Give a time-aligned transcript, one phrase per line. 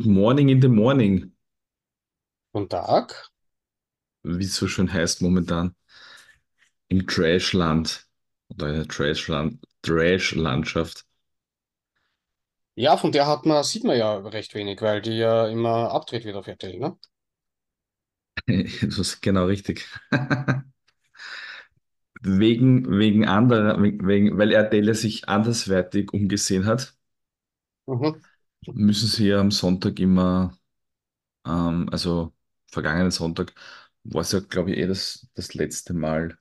[0.00, 1.30] Good morning in the morning,
[2.52, 3.12] Guten Tag.
[4.22, 5.74] wie es so schön heißt momentan,
[6.88, 8.06] im Trashland
[8.48, 11.06] oder in der Trashland, Trash-Landschaft.
[12.74, 16.24] Ja, von der hat man, sieht man ja recht wenig, weil die ja immer abdreht
[16.24, 16.98] wird auf RTL, ne?
[18.82, 19.86] Das ist genau richtig.
[22.22, 26.94] Wegen, wegen anderer, wegen, weil RTL sich anderswertig umgesehen hat,
[27.86, 28.20] Mhm.
[28.74, 30.56] Müssen sie ja am Sonntag immer,
[31.46, 32.34] ähm, also
[32.72, 33.54] vergangenen Sonntag,
[34.04, 36.38] war es ja, glaube ich, eh das, das letzte Mal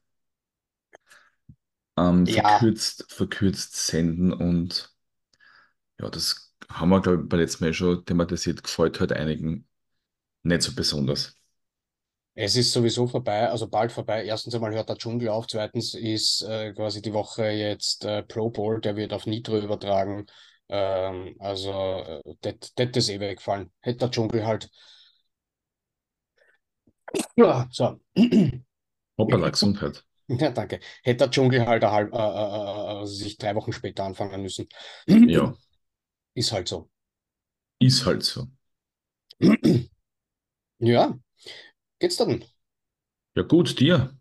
[1.98, 4.96] ähm, Ja, verkürzt, verkürzt senden und
[6.00, 8.64] Ja, das haben wir, glaube ich, beim letzten Mal schon thematisiert.
[8.64, 9.68] Gefällt halt einigen
[10.44, 11.38] nicht so besonders.
[12.36, 14.24] es ist sowieso vorbei, also bald vorbei.
[14.26, 18.50] Erstens einmal hört der Dschungel auf, zweitens ist äh, quasi die Woche jetzt äh, Pro
[18.50, 20.26] Bowl, der wird auf Nitro übertragen.
[20.70, 23.72] Ähm, also, äh, das ist eh weggefallen.
[23.82, 24.70] Hätte der Dschungel halt.
[27.36, 28.00] Ja, so.
[29.20, 30.04] Hoppala, Gesundheit.
[30.28, 30.80] Ja, danke.
[31.04, 34.68] Hätte der Dschungel halt halb, äh, äh, äh, sich drei Wochen später anfangen müssen.
[35.26, 35.56] Ja,
[36.34, 36.90] Ist halt so.
[37.80, 38.48] ist halt so.
[40.80, 41.18] Ja,
[42.00, 42.46] geht's dann?
[43.36, 44.16] Ja, gut, dir.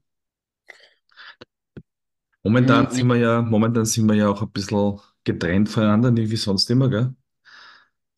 [2.43, 6.31] Momentan sind Hm, wir ja, momentan sind wir ja auch ein bisschen getrennt voneinander, nicht
[6.31, 7.15] wie sonst immer, gell?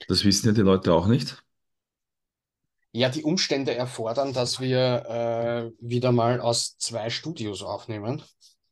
[0.09, 1.43] Das wissen ja die Leute auch nicht.
[2.93, 8.23] Ja, die Umstände erfordern, dass wir äh, wieder mal aus zwei Studios aufnehmen.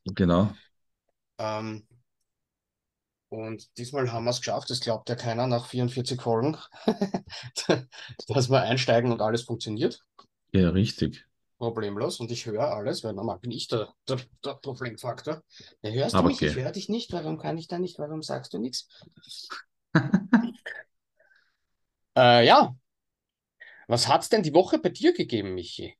[0.05, 0.53] Genau.
[1.37, 1.85] Ähm,
[3.29, 6.57] und diesmal haben wir es geschafft, das glaubt ja keiner nach 44 Folgen,
[8.27, 10.03] dass wir einsteigen und alles funktioniert.
[10.51, 11.28] Ja, richtig.
[11.59, 12.19] Problemlos.
[12.19, 15.43] Und ich höre alles, weil normal bin ich der, der, der Problemfaktor.
[15.83, 16.41] Ja, hörst du Aber mich?
[16.41, 16.63] Ich okay.
[16.63, 17.13] höre dich nicht.
[17.13, 17.99] Warum kann ich da nicht?
[17.99, 18.87] Warum sagst du nichts?
[22.17, 22.75] Äh, ja,
[23.89, 25.97] was hat's denn die Woche bei dir gegeben, Michi?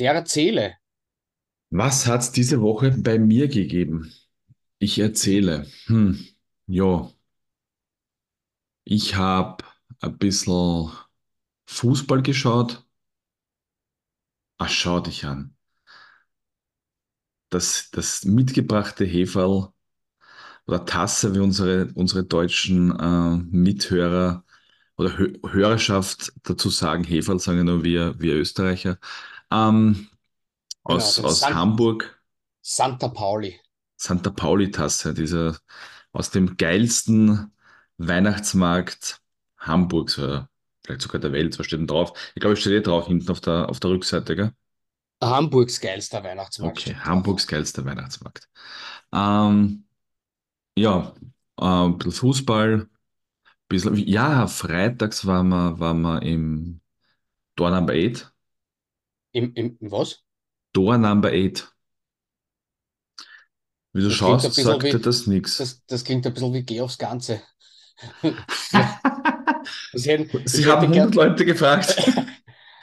[0.00, 0.74] Der erzähle.
[1.70, 4.12] Was hat es diese Woche bei mir gegeben?
[4.80, 5.66] Ich erzähle.
[5.86, 6.18] Hm,
[6.66, 7.12] ja,
[8.82, 9.64] ich habe
[10.00, 10.90] ein bisschen
[11.66, 12.84] Fußball geschaut.
[14.58, 15.56] Ach, schau dich an.
[17.50, 19.68] Das, das mitgebrachte Heferl
[20.66, 24.44] oder Tasse, wie unsere, unsere deutschen äh, Mithörer
[24.98, 28.98] oder Hö Hörerschaft dazu sagen, Heferl sagen ja nur wir, wir Österreicher,
[29.50, 30.08] ähm,
[30.84, 32.20] Genau, aus, den aus San Hamburg,
[32.62, 33.60] Santa Pauli.
[33.96, 35.58] Santa Pauli-Tasse, dieser
[36.12, 37.52] aus dem geilsten
[37.98, 39.20] Weihnachtsmarkt
[39.58, 40.48] Hamburgs oder
[40.88, 42.12] vielleicht sogar der Welt, was steht denn drauf?
[42.34, 44.52] Ich glaube, es steht eh drauf, hinten auf der, auf der Rückseite, gell?
[45.22, 47.24] Hamburgs geilster Weihnachtsmarkt Okay, steht drauf.
[47.24, 48.48] Hamburgs geilster Weihnachtsmarkt.
[49.12, 49.86] Ähm,
[50.76, 51.14] ja,
[51.60, 52.88] äh, ein bisschen Fußball,
[53.68, 56.80] bisschen, ja, freitags waren wir, waren wir im
[57.56, 58.34] Door Number 8.
[59.32, 60.22] Im, im, was?
[60.72, 61.74] Door Number 8.
[63.92, 65.70] Wie du Das schaust, sagt dir das nichts.
[65.70, 67.42] das, das klingt ein bisschen wie Geh aufs Ganze.
[70.04, 71.14] Ja, Ich hätte, Sie haben hätte hundert gern.
[71.14, 71.96] Leute gefragt.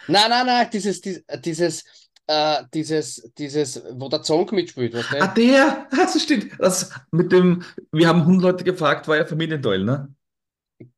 [0.08, 1.84] Nein, nein, nein, dieses, dies- dieses,
[2.28, 6.52] äh, dieses, dieses, wo der Song mitspielt, weißt Ah, der, das stimmt.
[6.60, 10.14] Das mit dem, wir haben hundert Leute gefragt, war ja Familienduell, ne?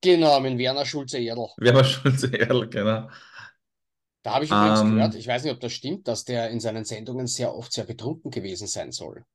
[0.01, 1.49] Genau, mit Werner Schulze-Erdl.
[1.57, 3.09] Wer war schon sehr ehrlich, genau.
[4.21, 6.59] Da habe ich übrigens gehört, Ähm, ich weiß nicht, ob das stimmt, dass der in
[6.59, 9.25] seinen Sendungen sehr oft sehr betrunken gewesen sein soll.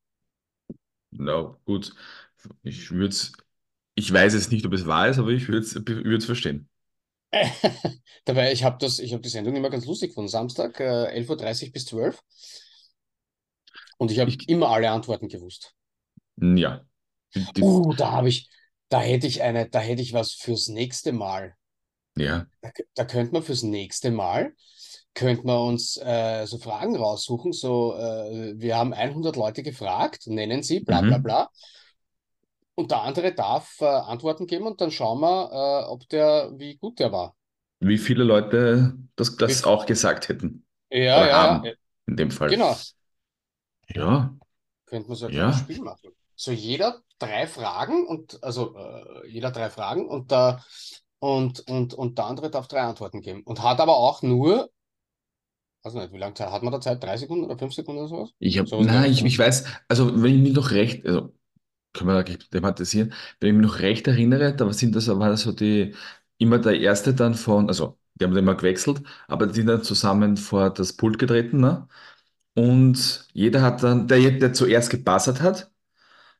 [1.11, 1.95] na gut,
[2.63, 3.17] ich würde
[3.97, 5.61] ich weiß jetzt nicht, ob es wahr ist, aber ich würde
[6.17, 6.69] es verstehen.
[8.25, 10.29] Dabei, ich habe das, ich habe die Sendung immer ganz lustig gefunden.
[10.29, 12.23] Samstag, äh, 11.30 Uhr bis 12
[13.99, 15.75] und ich habe Ich, immer alle Antworten gewusst.
[16.37, 16.85] ja,
[17.35, 18.51] die, Uh, da habe ich,
[18.91, 21.57] da hätte ich eine, da hätte ich was fürs nächste Mal.
[22.17, 24.53] ja, Da, da könnte man fürs nächste Mal,
[25.15, 27.53] könnte man uns äh, so Fragen raussuchen.
[27.53, 31.23] So, äh, wir haben 100 Leute gefragt, nennen sie, bla bla mhm.
[32.75, 36.77] Und der andere darf äh, Antworten geben und dann schauen wir, äh, ob der, wie
[36.77, 37.35] gut der war.
[37.81, 41.75] Wie viele Leute das, das auch gesagt hätten ja, oder ja, ja, haben, äh,
[42.07, 42.51] in dem Fall.
[42.51, 42.77] genau.
[43.89, 44.35] Ja,
[44.87, 46.11] Könnte man so ein ja, Spiel machen.
[46.35, 50.65] So jeder drei Fragen und also äh, jeder drei Fragen und der
[51.19, 53.43] und, und, und der andere darf drei Antworten geben.
[53.45, 54.71] Und hat aber auch nur,
[55.85, 57.01] weiß nicht, wie lange Zeit hat man da Zeit?
[57.01, 58.31] Drei Sekunden oder fünf Sekunden oder sowas?
[58.41, 61.07] ich habe, Sowas in der na, ich, ich weiß, also wenn ich mich noch recht,
[61.07, 61.33] also
[61.93, 63.13] können wir da gleich thematisieren.
[63.41, 65.95] Wenn ich mich noch recht erinnere, da sind das, war das so die,
[66.39, 69.83] immer der Erste dann von, also die haben dann immer gewechselt, aber die sind dann
[69.83, 71.89] zusammen vor das Pult getreten, ne?
[72.55, 75.71] Und jeder hat dann, der, der zuerst gebuzzert hat,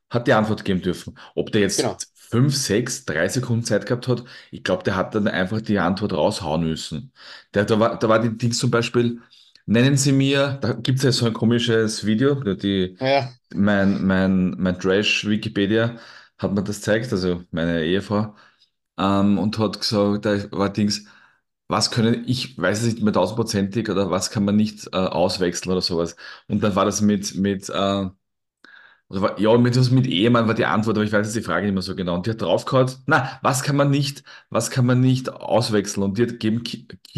[0.09, 1.17] hat die Antwort geben dürfen.
[1.35, 1.97] Ob der Genau.
[1.97, 5.79] jetzt fünf, sechs, drei Sekunden Zeit gehabt hat, ich glaube, der hat dann einfach die
[5.79, 7.11] Antwort raushauen müssen.
[7.53, 9.21] Der, da war, da war die Dings zum Beispiel,
[9.65, 14.51] nennen Sie mir, da gibt es ja so ein komisches Video, die, Ja, mein, mein,
[14.59, 15.97] mein Trash-Wikipedia
[16.37, 18.35] hat mir das gezeigt, also meine Ehefrau,
[18.97, 21.05] ähm, und hat gesagt, da war Dings,
[21.67, 25.71] was können, ich weiß es nicht mehr tausendprozentig oder was kann man nicht äh, auswechseln
[25.71, 26.15] oder sowas.
[26.47, 28.09] Und dann war das mit, mit äh,
[29.21, 31.65] war, ja, mit, was mit Ehemann war die Antwort, aber ich weiß jetzt die Frage
[31.65, 32.15] nicht mehr so genau.
[32.15, 36.03] Und die hat draufgehauen, na, was kann man nicht, was kann man nicht auswechseln?
[36.03, 36.63] Und die hat gegeben,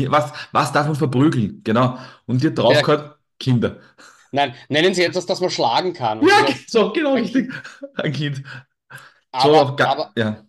[0.10, 1.62] was, was darf man verprügeln?
[1.64, 1.98] Genau.
[2.26, 2.64] Und die hat ja.
[2.64, 3.80] draufgehauen, Kinder.
[4.32, 6.22] Nein, nennen Sie etwas, das man schlagen kann.
[6.22, 7.54] Ja, so, genau richtig.
[7.96, 8.44] Ein Kind.
[9.38, 10.46] So, Aber, ga- aber, ja,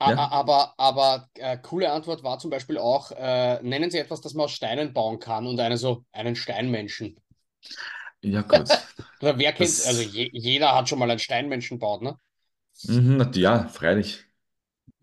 [0.00, 4.34] ja, aber, aber äh, coole Antwort war zum Beispiel auch, äh, nennen Sie etwas, das
[4.34, 7.16] man aus Steinen bauen kann und eine so, einen Steinmenschen.
[8.22, 8.70] Ja, gut.
[9.20, 12.18] Wer kennt, also Das, je, jeder hat schon mal einen Steinmenschen gebaut, ne?
[12.82, 14.24] mhm, ja, freilich.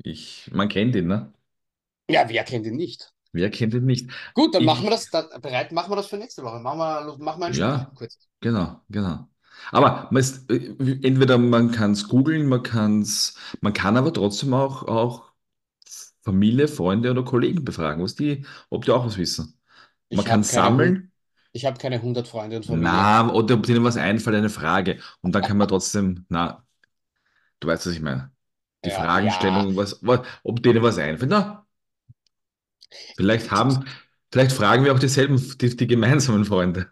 [0.03, 1.33] Ich, man kennt ihn, ne?
[2.09, 3.13] Ja, wer kennt ihn nicht?
[3.31, 4.09] Wer kennt ihn nicht?
[4.33, 6.59] Gut, dann machen wir Ich, das, dann, bereit, machen wir das für nächste Woche.
[6.59, 7.77] Machen wir, machen wir ein Spiel.
[7.77, 8.17] ja, Kurz.
[8.41, 9.27] genau, genau.
[9.71, 14.13] Aber man ist, äh, entweder man kann es googeln, man kann es, man kann aber
[14.13, 15.33] trotzdem auch, auch
[16.21, 19.59] Familie, Freunde oder Kollegen befragen, was die, ob die auch was wissen.
[20.11, 21.08] Man Ich kann sammeln,
[21.51, 23.07] ich hab keine hundert Freunde und Familie.
[23.07, 24.99] na, oder ob denen was einfällt, eine Frage.
[25.21, 26.65] Und dann kann man trotzdem, na,
[27.59, 28.31] du weißt, was ich meine.
[28.85, 29.37] Die Ja, ja.
[29.37, 31.31] Fragestellung, was, was, ob denen was einfällt.
[31.31, 31.67] Na,
[33.15, 33.85] vielleicht haben,
[34.31, 36.91] vielleicht fragen wir auch dieselben, die, die gemeinsamen Freunde.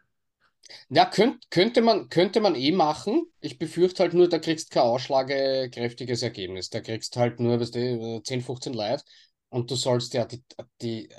[0.89, 3.24] Ja, könnt, könnte man, könnte man eh machen.
[3.39, 6.69] Ich befürchte halt nur, da kriegst kein ausschlagekräftiges Ergebnis.
[6.69, 9.01] Da kriegst halt nur, weißt du, 10, 15 live
[9.50, 10.44] und du sollst ja die,
[10.81, 11.15] die äh,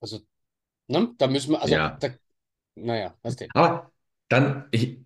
[0.00, 0.20] also,
[0.88, 1.98] ne, da müssen wir, also, Ja.
[2.00, 2.08] da,
[2.76, 3.46] naja, weißt du.
[3.54, 3.92] Aber
[4.28, 4.98] dann, ich,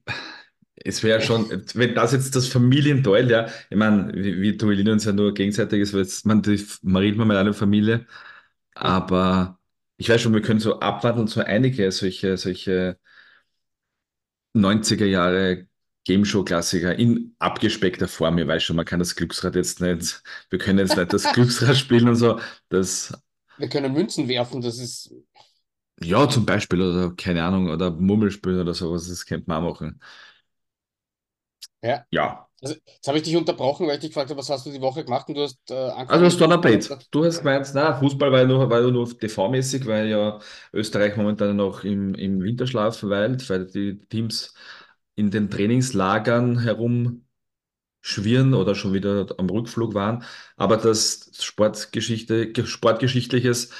[0.76, 5.12] es wäre schon, wenn das jetzt das Familienteil, ja, ich meine, wir, duellieren uns ja
[5.12, 8.06] nur gegenseitig, es wird, man, redet mal mit einer Familie,
[8.74, 9.58] aber
[9.98, 12.98] ich weiß schon, wir können so abwandeln, so einige solche, solche
[14.54, 15.66] 90er Jahre
[16.04, 18.38] Game Show Klassiker in abgespeckter Form.
[18.38, 21.76] Ich weiß schon, man kann das Glücksrad jetzt nicht, wir können jetzt nicht das Glücksrad
[21.76, 23.12] spielen und so, das,
[23.56, 25.10] Wir können Münzen werfen, das ist,
[26.00, 30.00] ja, zum Beispiel, oder keine Ahnung, oder Murmelspielen oder sowas, das könnte man auch machen.
[31.82, 32.06] ja.
[32.10, 32.48] Ja.
[32.62, 34.80] Also, jetzt habe ich dich unterbrochen, weil ich dich gefragt habe, was hast du die
[34.80, 35.74] Woche gemacht und du hast äh,
[36.06, 38.90] Also hast du ein gesagt, Du hast gemeint, na, Fußball war ja nur, war ja
[38.90, 40.38] nur TV-mäßig, weil ja
[40.72, 44.54] Österreich momentan noch im, im Winterschlaf weilt, weil die Teams
[45.14, 47.22] in den Trainingslagern herumschwirren
[48.54, 50.24] oder schon wieder am Rückflug waren.
[50.56, 53.70] Aber das Sportgeschichte, Sportgeschichtliches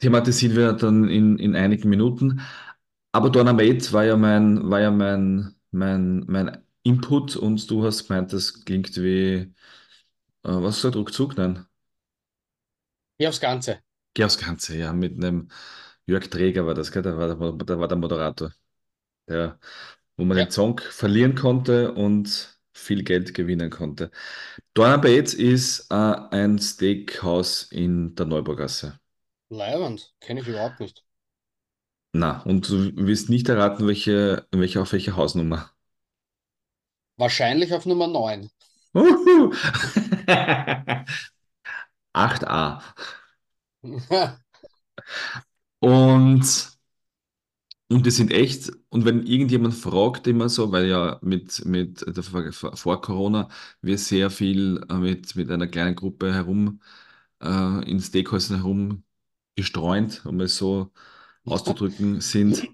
[0.00, 2.40] thematisieren wir dann in, in einigen Minuten.
[3.12, 8.32] Aber Dynamite war ja mein, war ja mein, mein, mein Input und du hast gemeint,
[8.32, 9.52] das klingt wie, äh,
[10.44, 11.36] was das, Rückzug?
[11.36, 11.66] Nein.
[13.18, 13.82] ja, aufs Ganze.
[14.14, 15.48] Geh aufs Ganze, ja, mit einem
[16.06, 17.02] Jörg Träger war das, gell?
[17.02, 18.52] Der war, der, der war der Moderator,
[19.28, 19.58] der,
[20.16, 24.10] wo man den Ja, Song verlieren konnte und viel Geld gewinnen konnte.
[24.74, 29.00] Donna Bates ist äh, ein Steakhouse in der Neubaugasse.
[29.50, 31.04] Leiband, kenne ich überhaupt nicht.
[32.12, 35.70] Na, und du wirst nicht erraten, welche, welche auf welche Hausnummer.
[37.18, 38.50] Wahrscheinlich auf Nummer 9.
[38.94, 39.52] Uhu.
[42.14, 42.80] 8a.
[45.80, 46.44] Und
[47.90, 52.22] Und die sind echt, und wenn irgendjemand fragt immer so, weil ja mit, mit der,
[52.22, 53.48] vor vor Corona
[53.80, 56.80] wir sehr viel äh, mit, mit einer kleinen Gruppe herum
[57.42, 59.04] äh, in Steakhäusern herum
[59.58, 60.92] gestreunt, um es so
[61.46, 62.70] auszudrücken, sind.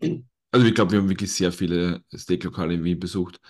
[0.53, 3.41] Also ich glaube, wir haben wirklich sehr viele Steaklokale in Wien besucht.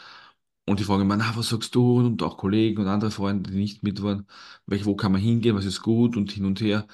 [0.66, 1.98] Und die fragen immer, na, was sagst du?
[1.98, 4.26] Und auch Kollegen und andere Freunde, die nicht mit waren,
[4.66, 6.86] welch, wo kann man hingehen, was ist gut und hin und her.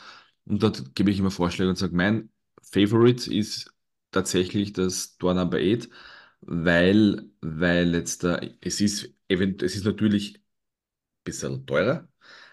[0.45, 2.31] Und dort gebe ich immer Vorschläge und sage, mein
[2.63, 3.73] Favorite ist
[4.11, 5.89] tatsächlich das Door Number 8,
[6.41, 10.43] weil, weil jetzt da, es ist, es ist natürlich ein
[11.25, 12.09] bisschen teurer,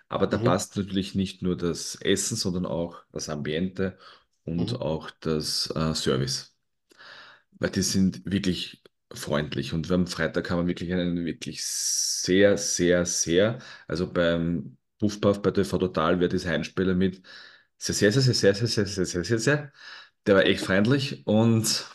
[0.10, 3.98] aber da Mhm, passt natürlich nicht nur das Essen, sondern auch das Ambiente
[4.46, 6.56] und mhm, auch das äh, Service.
[7.60, 8.84] Weil die sind wirklich
[9.14, 15.42] freundlich und am Freitag haben wir wirklich einen wirklich sehr, sehr, sehr, also beim Puffpuff
[15.42, 17.22] bei TV Total wird dieser Einspieler mit
[17.78, 19.72] sehr, sehr, sehr, sehr, sehr, sehr, sehr, sehr, sehr, sehr,
[20.28, 21.86] der war echt freundlich und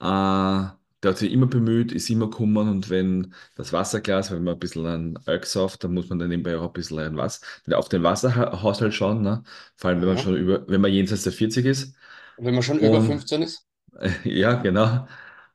[0.00, 0.66] äh,
[1.04, 4.58] der hat sich immer bemüht, ist immer gekommen und wenn das Wasserglas, wenn man ein
[4.60, 7.42] bisschen an Alk sauft, dann muss man dann nebenbei auch ein bisschen ein was,
[7.72, 9.42] auf den Wasserhaushalt schauen, ne?
[9.76, 10.24] Vor allem wenn man aha.
[10.24, 11.94] schon über, wenn man jenseits der 40 ist.
[12.36, 13.66] Und wenn man schon über Und 15 ist?
[14.24, 15.06] ja, genau.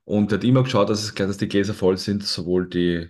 [0.05, 3.09] Und er hat immer geschaut, dass, es, dass die Gläser voll sind, sowohl die,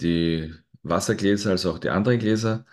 [0.00, 2.64] die Wassergläser als auch die anderen Gläser.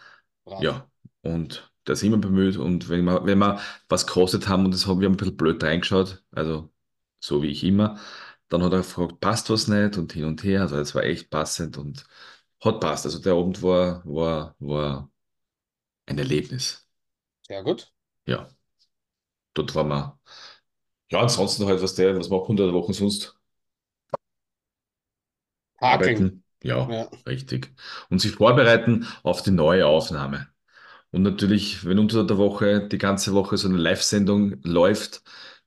[0.45, 0.61] Brav.
[0.61, 0.89] Ja,
[1.21, 2.57] und da sind wir bemüht.
[2.57, 5.63] Und wenn wir, wenn wir was gekostet haben und das haben wir ein bisschen blöd
[5.63, 6.71] reingeschaut, also
[7.19, 7.99] so wie ich immer,
[8.49, 10.61] dann hat er gefragt, passt was nicht und hin und her.
[10.61, 12.05] Also es war echt passend und
[12.63, 13.05] hat passt.
[13.05, 15.11] Also der Abend war, war, war
[16.07, 16.87] ein Erlebnis.
[17.47, 17.91] Sehr gut.
[18.25, 18.47] Ja,
[19.53, 20.19] dort waren wir.
[21.11, 23.37] Ja, ansonsten halt, was der, was macht man unter der Woche sonst?
[25.81, 26.27] Hakeln.
[26.27, 26.43] Arbeiten.
[26.63, 27.09] Ja, Ja.
[27.27, 27.73] richtig.
[28.09, 30.47] Und sich vorbereiten auf die neue Aufnahme.
[31.11, 35.23] Und natürlich, wenn unter der Woche die ganze Woche so eine Live-Sendung läuft,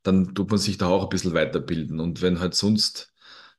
[0.08, 2.00] dann tut man sich da auch ein bisschen weiterbilden.
[2.00, 3.14] Und wenn halt sonst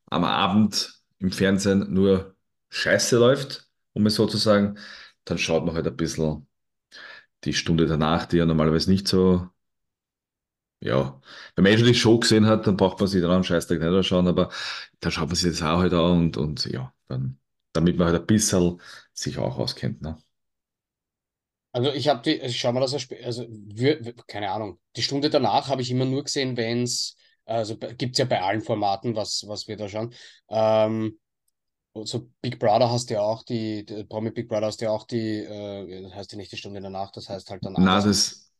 [0.08, 2.36] am Abend im Fernsehen nur
[2.70, 4.78] Scheiße läuft, um es so zu sagen,
[5.26, 6.48] dann schaut man halt ein bisschen
[7.46, 9.50] die Stunde danach, die ja normalerweise nicht so,
[10.82, 11.22] ja,
[11.56, 13.80] wenn man eh schon die Show gesehen hat, dann braucht man sich dann am Scheißtag
[13.80, 14.50] nicht anschauen, aber
[15.00, 17.40] dann schaut man sich das auch halt an und, und ja, dann,
[17.74, 18.80] damit man halt ein bisschen
[19.14, 20.18] sich auch auskennt, ne?
[21.72, 24.80] Also ich habe die, ich schau mal, dass er sp- also wir, keine Ahnung.
[24.96, 28.42] Die Stunde danach habe ich immer nur gesehen, wenn es, also gibt es ja bei
[28.42, 30.14] allen Formaten, was, was wir da schauen.
[30.50, 31.20] Ähm,
[32.04, 34.92] so Big Brother hast du ja auch die, die Promi Big Brother hast du ja
[34.92, 37.88] auch die, äh, das heißt ja nicht die Stunde danach, das heißt halt danach.
[37.88, 38.52] Na, Also das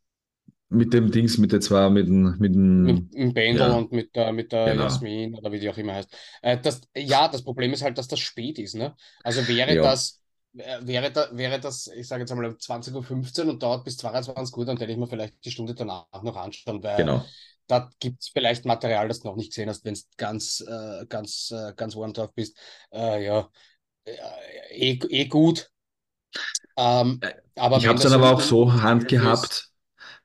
[0.70, 3.92] mit dem Dings, mit der zwar, mit dem, mit mit dem, dem Bendel ja, und
[3.92, 6.16] mit der, mit der genau, Jasmin oder wie die auch immer heißt.
[6.42, 8.96] Äh, das, ja, das Problem ist halt, dass das spät ist, ne?
[9.24, 10.19] Also wäre ja, das,
[10.54, 14.56] wäre da, wäre das, ich sage jetzt einmal um 20.15 Uhr und dauert bis 22
[14.58, 17.26] Uhr, dann hätte ich mir vielleicht die Stunde danach noch anschauen, weil genau.
[17.68, 21.06] da gibt es vielleicht Material, das du noch nicht gesehen hast, wenn du ganz, äh,
[21.08, 22.58] ganz, äh, ganz warm drauf bist.
[22.92, 23.50] Äh, ja,
[24.06, 24.14] äh,
[24.72, 25.72] eh, eh gut.
[26.78, 29.69] Ähm, Äh, aber Ich habe es dann aber auch so handgehabt,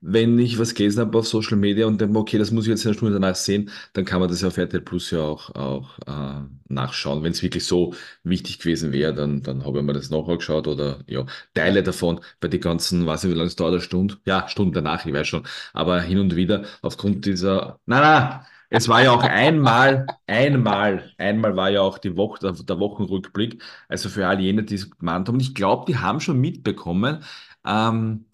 [0.06, 2.84] wenn ich was gelesen habe auf Social Media und denke, okay, das muss ich jetzt
[2.84, 5.98] eine Stunde danach sehen, dann kann man das ja auf RTL Plus ja auch, auch
[6.06, 7.22] äh, nachschauen.
[7.22, 10.68] Wenn es wirklich so wichtig gewesen wäre, dann, dann habe ich mir das nachher geschaut
[10.68, 11.24] oder ja.
[11.54, 14.18] Teile davon bei den ganzen, weiß nicht, wie lange es dauert, eine Stunde?
[14.26, 15.44] Ja, Stunden danach, ich weiß schon.
[15.72, 21.56] Aber hin und wieder aufgrund dieser, na, na, es war ja auch einmal, einmal, einmal
[21.56, 23.62] war ja auch die Woche, der, der Wochenrückblick.
[23.88, 25.36] Also für all jene, die es gemeint haben.
[25.36, 27.22] Und ich glaube, die haben schon mitbekommen,
[27.64, 28.26] ähm,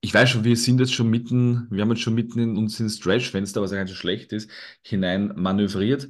[0.00, 2.78] ich weiß schon, wir sind jetzt schon mitten, wir haben jetzt schon mitten in uns
[2.80, 4.50] ins Trash-Fenster, was ja ganz so schlecht ist,
[4.82, 6.08] hinein manövriert.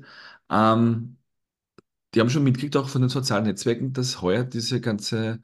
[0.50, 1.16] Ähm,
[2.14, 5.43] die haben schon mitgekriegt, auch von den sozialen Netzwerken, dass heuer diese ganze,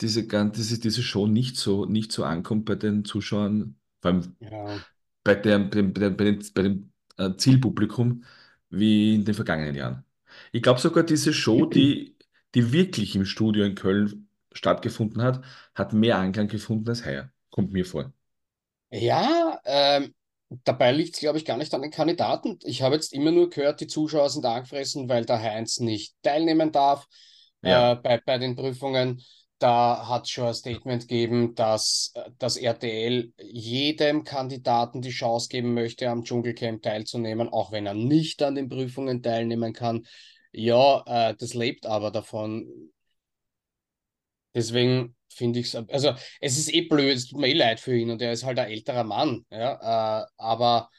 [0.00, 4.36] diese, gan- diese, diese Show nicht so, nicht so ankommt bei den Zuschauern, vor allem
[4.40, 4.84] Ja.
[5.24, 8.24] bei der, bei dem, bei dem, bei dem, bei dem äh, Zielpublikum,
[8.70, 10.04] wie in den vergangenen Jahren.
[10.52, 12.16] Ich glaube sogar diese Show, die,
[12.54, 15.44] die wirklich im Studio in Köln stattgefunden hat,
[15.74, 17.30] hat mehr Anklang gefunden als heuer.
[17.58, 18.12] Kommt mir vor.
[18.90, 20.14] Ja, ähm,
[20.64, 22.58] dabei liegt es, glaube ich, gar nicht an den Kandidaten.
[22.64, 26.72] Ich habe jetzt immer nur gehört, die Zuschauer sind angefressen, weil der Heinz nicht teilnehmen
[26.72, 27.06] darf
[27.62, 27.94] äh, Ja.
[27.96, 29.22] bei, bei den Prüfungen.
[29.58, 35.74] Da hat schon ein Statement gegeben, dass äh, das RTL jedem Kandidaten die Chance geben
[35.74, 40.06] möchte, am Dschungelcamp teilzunehmen, auch wenn er nicht an den Prüfungen teilnehmen kann.
[40.52, 42.90] Ja, äh, das lebt aber davon.
[44.54, 47.96] Deswegen finde ich es, also es ist eh blöd, es tut mir eh leid für
[47.96, 50.90] ihn und er ist halt ein älterer Mann, ja, äh, aber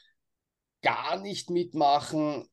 [0.82, 2.46] gar nicht mitmachen,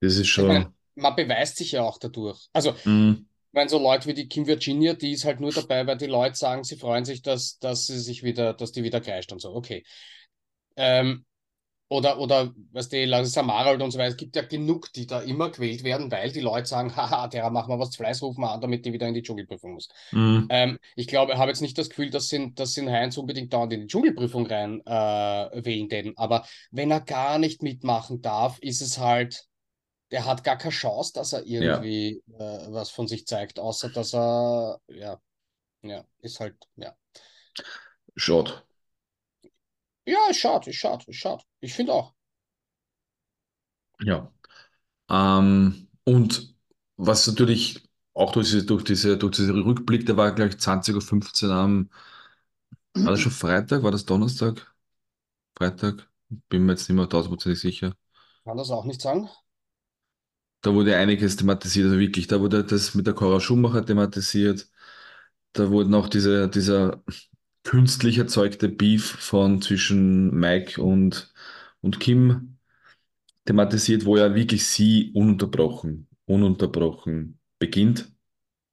[0.00, 2.48] Das ist ich meine, schon, man beweist sich ja auch dadurch.
[2.52, 5.86] Also, ich mm, meine, so Leute wie die Kim Virginia, die ist halt nur dabei,
[5.86, 9.00] weil die Leute sagen, sie freuen sich, dass, dass sie sich wieder, dass die wieder
[9.00, 9.84] kreischt und so, okay.
[10.76, 11.24] Ähm,
[11.90, 14.10] Oder, oder, du, Larissa Marold und so weiter.
[14.10, 17.50] Es gibt ja genug, die da immer gewählt werden, weil die Leute sagen, haha, derer
[17.50, 19.88] machen wir was zu Fleiß, rufen wir an, damit die wieder in die Dschungelprüfung muss.
[20.12, 22.90] mm, Ähm, ich glaube, ich habe jetzt nicht das Gefühl, dass sie, dass sie den
[22.90, 26.12] Heinz unbedingt dauernd in die Dschungelprüfung rein äh, wählen täten.
[26.16, 29.46] Aber wenn er gar nicht mitmachen darf, ist es halt,
[30.10, 33.90] der hat gar keine Chance, dass er ja, irgendwie äh, was von sich zeigt, außer
[33.90, 35.20] dass er, ja,
[35.82, 36.94] ja, ist halt, ja.
[38.16, 38.67] schade.
[40.12, 41.44] Ja, ist schade, ist schade, ist schade.
[41.60, 42.12] Ich finde auch.
[44.00, 44.32] Ja.
[45.10, 46.54] Ähm, und
[46.96, 51.54] was natürlich auch durch diese, durch diese, durch diese Rückblick, der war gleich 20.15 Uhr
[51.56, 51.90] am,
[53.02, 53.82] war das schon Freitag?
[53.82, 54.74] War das Donnerstag?
[55.56, 56.08] Freitag?
[56.50, 57.94] Bin mir jetzt nicht mehr tausendprozentig sicher.
[58.44, 59.28] Kann das auch nicht sagen.
[60.62, 64.68] Da wurde einiges thematisiert, also wirklich, da wurde das mit der Cora Schumacher thematisiert.
[65.52, 67.02] Da wurde noch diese, dieser
[67.68, 71.34] künstlich erzeugte Beef von zwischen Mike und,
[71.82, 72.56] und Kim
[73.46, 78.10] thematisiert, wo ja wirklich sie ununterbrochen, ununterbrochen beginnt.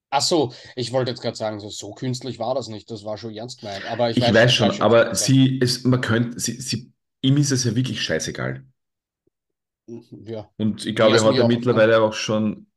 [0.09, 2.89] Ach so, ich wollte jetzt gerade sagen, so, so künstlich war das nicht.
[2.89, 3.85] Das war schon ernst gemeint.
[3.85, 7.37] Aber ich Ich weiß, weiß schon, schon, aber sie, es, man könnte, sie, sie, ihm
[7.37, 8.63] ist es ja wirklich scheißegal.
[10.25, 11.83] Ja, Und ich glaube, er hat ja auch, ne?
[11.83, 12.67] mittlerweile auch schon,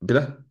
[0.00, 0.44] bitte?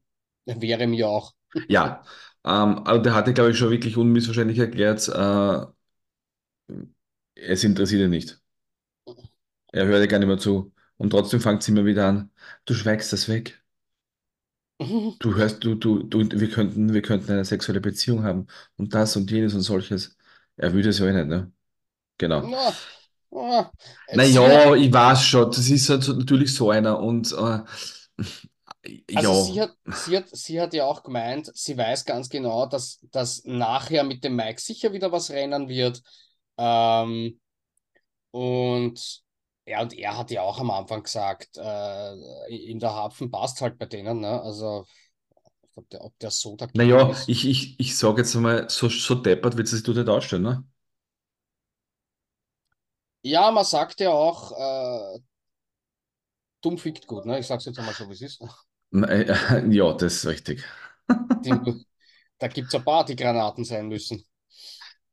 [0.45, 1.33] Wäre mir auch.
[1.67, 2.03] Ja,
[2.45, 5.65] ähm, aber der hatte, glaube ich, schon wirklich unmissverständlich erklärt, äh,
[7.35, 8.41] es interessiert ihn nicht.
[9.73, 10.73] Er hört ja gar nicht mehr zu.
[10.97, 12.31] Und trotzdem fängt sie immer wieder an.
[12.65, 13.61] Du schweigst das weg.
[15.19, 18.47] Du hörst, du, du, du, wir könnten, wir könnten eine sexuelle Beziehung haben.
[18.77, 20.17] Und das und jenes und solches.
[20.57, 21.51] Er würde es ja eh nicht, ne?
[22.17, 22.55] Genau.
[24.11, 26.99] Naja, ich weiß schon, das ist halt so, natürlich so einer.
[26.99, 27.59] Und äh,
[29.13, 32.99] also sie hat, sie hat, sie hat ja auch gemeint, sie weiß ganz genau, dass,
[33.11, 36.01] dass nachher mit dem Mike sicher wieder was rennen wird.
[36.57, 37.39] Ähm,
[38.31, 39.23] und
[39.65, 43.77] ja, und er hat ja auch am Anfang gesagt, äh, in der Hafen passt halt
[43.77, 44.41] bei denen, ne?
[44.41, 44.85] Also,
[45.75, 47.29] ob der, ob der so dagegen naja, ist.
[47.29, 50.63] ich, ich, ich sage jetzt mal, so, so deppert wird es sich nicht ausstellen, ne?
[53.23, 55.19] Ja, man sagt ja auch, äh,
[56.61, 57.39] dumm fickt gut, ne?
[57.39, 58.41] Ich sag's jetzt einmal so, wie es ist.
[58.93, 60.63] Äh, Ja, das ist richtig.
[62.39, 64.25] Da gibt's ein paar, die Granaten sein müssen.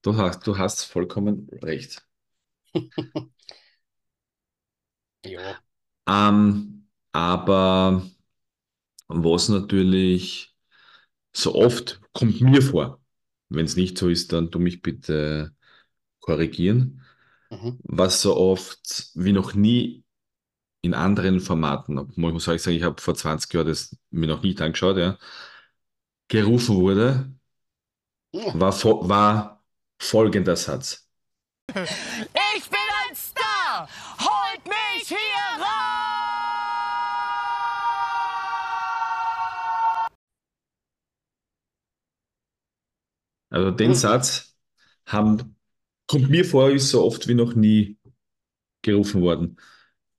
[0.02, 2.04] Du hast, du hast vollkommen recht.
[5.24, 5.58] Jo.
[6.06, 8.02] Ähm, aber
[9.08, 10.54] was natürlich
[11.34, 13.02] so oft kommt mir vor,
[13.50, 15.54] wenn es nicht so ist, dann tu mich bitte
[16.20, 17.02] korrigieren,
[17.50, 17.78] Mhm.
[17.82, 20.04] was so oft wie noch nie
[20.88, 24.26] in anderen Formaten, obwohl ich muss ehrlich sagen, ich habe vor 20 Jahren das mir
[24.26, 25.18] noch nicht angeschaut, ja,
[26.28, 27.32] gerufen wurde,
[28.32, 29.64] war, fo war
[30.00, 31.08] folgender Satz.
[31.68, 32.78] Ich bin
[33.08, 33.88] ein Star!
[34.18, 35.16] Holt mich hier
[35.58, 36.08] raus!
[43.50, 44.56] Also den Satz
[45.06, 45.56] haben,
[46.06, 47.98] kommt mir vor, ist so oft wie noch nie
[48.82, 49.58] gerufen worden.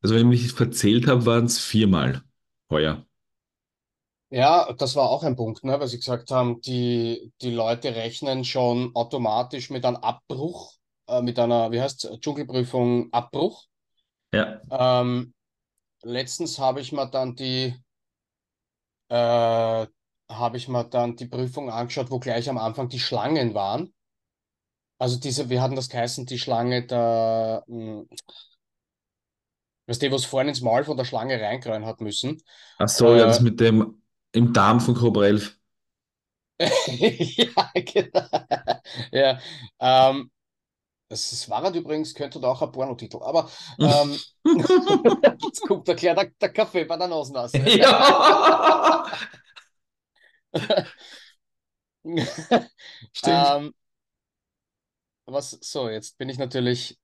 [0.02, 2.24] Also wenn ich mich nicht verzählt habe, waren es viermal
[2.70, 3.06] heuer.
[4.32, 5.80] Ja, das war auch ein Punkt, ne?
[5.80, 10.74] Weil sie gesagt haben, die, die Leute rechnen schon automatisch mit einem Abbruch,
[11.08, 13.66] äh, mit einer, wie heißt Dschungelprüfung Abbruch.
[14.32, 14.62] Ja.
[14.70, 15.34] Ähm,
[16.04, 17.76] letztens habe ich mir dann die,
[19.10, 19.88] äh,
[20.30, 23.94] habe ich mir dann die Prüfung angeschaut, wo gleich am Anfang die Schlangen waren.
[24.98, 28.04] Also diese, wir hatten das geheißen, die Schlange da, mh,
[29.90, 32.42] weißt du, was vorne ins Maul von der Schlange reingreien hat müssen.
[32.78, 35.58] Ach so, ja, das Äh, mit dem im Darm von Cobra 11.
[36.60, 38.30] ja, genau.
[39.12, 39.40] Ja,
[39.80, 40.30] ähm,
[41.08, 43.50] das ist Wahrheit übrigens, könnte da auch ein Pornotitel, aber
[43.80, 44.16] ähm,
[45.42, 47.58] jetzt kommt da gleich der, der Kaffee bei der Nasennasse.
[47.58, 49.06] Ja,
[53.14, 53.48] stimmt.
[53.50, 53.74] ähm,
[55.26, 56.99] was, so, jetzt bin ich natürlich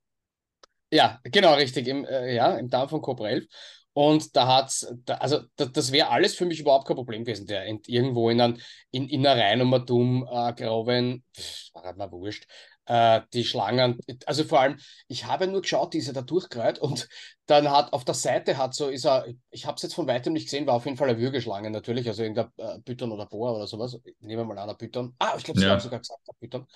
[0.92, 3.48] Ja, genau, richtig, im, äh, ja, im Darm von Cobra 11.
[3.94, 7.48] Und da hat's, da, also da, das wäre alles für mich überhaupt kein Problem gewesen.
[7.48, 12.12] Der in, irgendwo in, ein, in, in einer Rheinummertum äh, grauen, pff, war halt mal
[12.12, 12.46] wurscht,
[12.88, 16.78] äh, die Schlangen, also vor allem, ich habe nur geschaut, die ist ja da durchgereiht
[16.80, 17.08] und
[17.48, 20.34] dann hat auf der Seite hat so, ist er, ich habe es jetzt von weitem
[20.34, 23.52] nicht gesehen, war auf jeden Fall eine Würgeschlange natürlich, also irgendein äh, Python oder Boa
[23.54, 23.98] oder sowas.
[24.20, 25.16] Nehmen wir mal an, ein Python.
[25.20, 26.68] Ah, ich glaube, sie haben Ja, sogar gesagt, ein Python.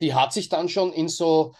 [0.00, 1.54] Die hat sich dann schon in so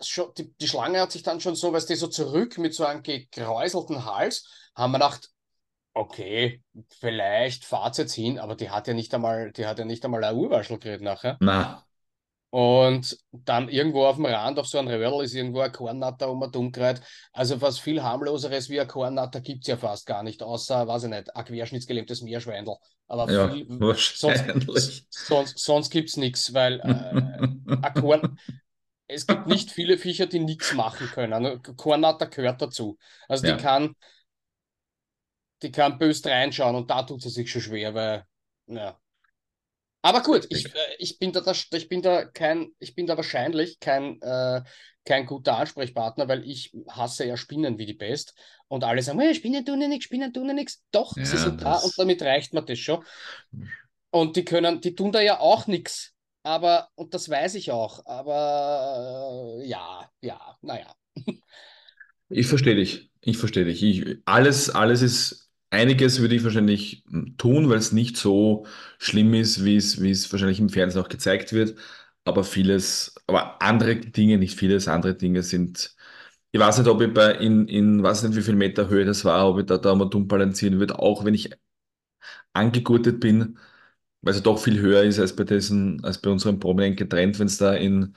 [0.00, 2.84] schon, die, die Schlange hat sich dann schon so, weißt du, so zurück mit so
[2.84, 5.30] einem gekräuselten Hals, haben wir gedacht,
[5.94, 6.62] okay,
[7.00, 10.24] vielleicht fahrt jetzt hin, aber die hat ja nicht einmal, die hat ja nicht einmal
[10.24, 11.40] ein Urwaschel gekriegt nachher.
[11.40, 11.86] na,
[12.50, 16.40] Und dann irgendwo auf dem Rand, auf so einem Röhrl, ist irgendwo ein Kornnatter um
[16.40, 17.00] und umgerät.
[17.32, 21.04] Also was viel harmloseres wie ein Kornnatter gibt es ja fast gar nicht, außer, weiß
[21.04, 22.76] ich nicht, ein querschnittsgelähmtes Meerschweindel.
[23.08, 23.66] Aber ja, viel,
[24.12, 24.44] sonst,
[25.10, 27.16] sonst, sonst gibt es nichts, weil äh,
[27.80, 28.38] ein Korn,
[29.06, 31.62] es gibt nicht viele Viecher, die nichts machen können.
[31.76, 32.98] Kornatter gehört dazu.
[33.28, 33.94] Also die Ja, kann,
[35.62, 38.24] die kann bös reinschauen und da tut sie sich schon schwer, weil,
[38.66, 39.00] ja.
[40.02, 43.16] Aber gut, ich, äh, ich bin da, das- ich bin da kein, ich bin da
[43.16, 44.62] wahrscheinlich kein, äh,
[45.06, 48.34] kein guter Ansprechpartner, weil ich hasse ja Spinnen wie die Pest.
[48.68, 50.82] Und alle sagen, hey, Spinnen tun ja nichts, Spinnen tun ja nichts.
[50.90, 51.98] Doch, sie Ja, sind da und das.
[51.98, 53.04] damit reicht mir das schon.
[54.10, 56.13] Und die können, die tun da ja auch nichts.
[56.44, 60.94] Aber, und das weiß ich auch, aber äh, ja, ja, naja.
[62.28, 63.10] Ich verstehe dich.
[63.22, 63.82] Ich verstehe dich.
[63.82, 67.04] Ich, alles, alles ist, einiges würde ich wahrscheinlich
[67.38, 68.66] tun, weil es nicht so
[68.98, 71.78] schlimm ist, wie es, wie es wahrscheinlich im Fernsehen auch gezeigt wird.
[72.24, 75.94] Aber vieles, aber andere Dinge, nicht vieles, andere Dinge sind.
[76.52, 79.24] Ich weiß nicht, ob ich bei in, in weiß nicht, wie viel Meter Höhe das
[79.24, 81.50] war, ob ich da, da mal dumm balancieren würde, auch wenn ich
[82.52, 83.58] angegurtet bin,
[84.24, 87.38] weil es ja doch viel höher ist als bei diesen, als bei unserem prominent getrennt,
[87.38, 88.14] wenn es da in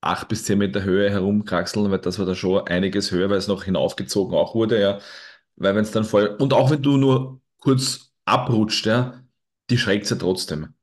[0.00, 3.48] acht bis zehn Meter Höhe herumkraxeln, weil das war da schon einiges höher, weil es
[3.48, 4.98] noch hinaufgezogen auch wurde, ja.
[5.56, 9.22] Weil wenn es dann voll, und auch wenn du nur kurz abrutscht, ja,
[9.70, 10.74] die schreckt ja trotzdem.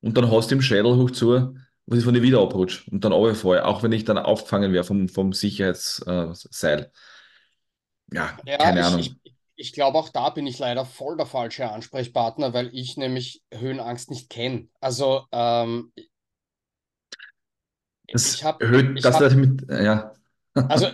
[0.00, 3.04] Und dann hast du im Schädel hoch zu, was ich von dir wieder abrutscht und
[3.04, 6.92] dann runterfalle, auch wenn ich dann aufgefangen wäre vom, vom Sicherheitsseil.
[8.12, 9.16] Ja, Ja, keine ich, Ahnung.
[9.23, 9.23] ich,
[9.56, 14.10] ich glaube, auch da bin ich leider voll der falsche Ansprechpartner, weil ich nämlich Höhenangst
[14.10, 14.68] nicht kenne.
[14.80, 15.92] Also, ähm,
[18.06, 20.12] ich Das habe, ich das hab, mit, ja,
[20.68, 20.86] also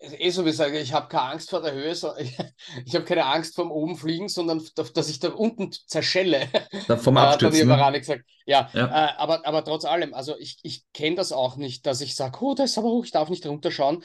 [0.00, 2.36] eh so wie ich sage, ich habe keine Angst vor der Höhe, so, ich,
[2.84, 6.48] ich habe keine Angst vom oben fliegen, sondern dass ich da unten zerschelle.
[6.88, 7.92] da vom Äh, Abstürzen, ne?
[7.98, 8.24] Gesagt.
[8.46, 12.00] Ja, Ja, äh, aber, aber trotz allem, also ich, ich kenne das auch nicht, dass
[12.00, 14.02] ich sage, oh, da ist aber hoch, ich darf nicht runterschauen.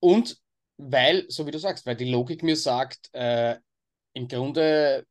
[0.00, 0.38] Und
[0.78, 3.56] weil, so wie du sagst, weil die Logik mir sagt, äh,
[4.14, 5.06] im Grunde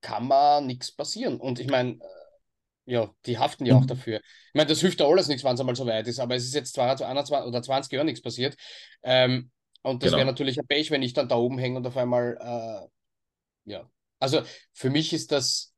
[0.00, 1.38] kann man nichts passieren.
[1.38, 1.98] Und ich meine,
[2.86, 4.18] ja, die haften ja auch und, dafür.
[4.18, 6.44] Ich meine, das hilft ja alles nichts, wenn es einmal so weit ist, aber es
[6.44, 8.56] ist jetzt 21 oder 20 Jahre nichts passiert.
[9.02, 9.50] Ähm,
[9.82, 10.32] und das wäre genau.
[10.32, 13.90] natürlich ein Pech, wenn ich dann da oben hänge und auf einmal, äh, ja.
[14.18, 15.74] Also für mich ist das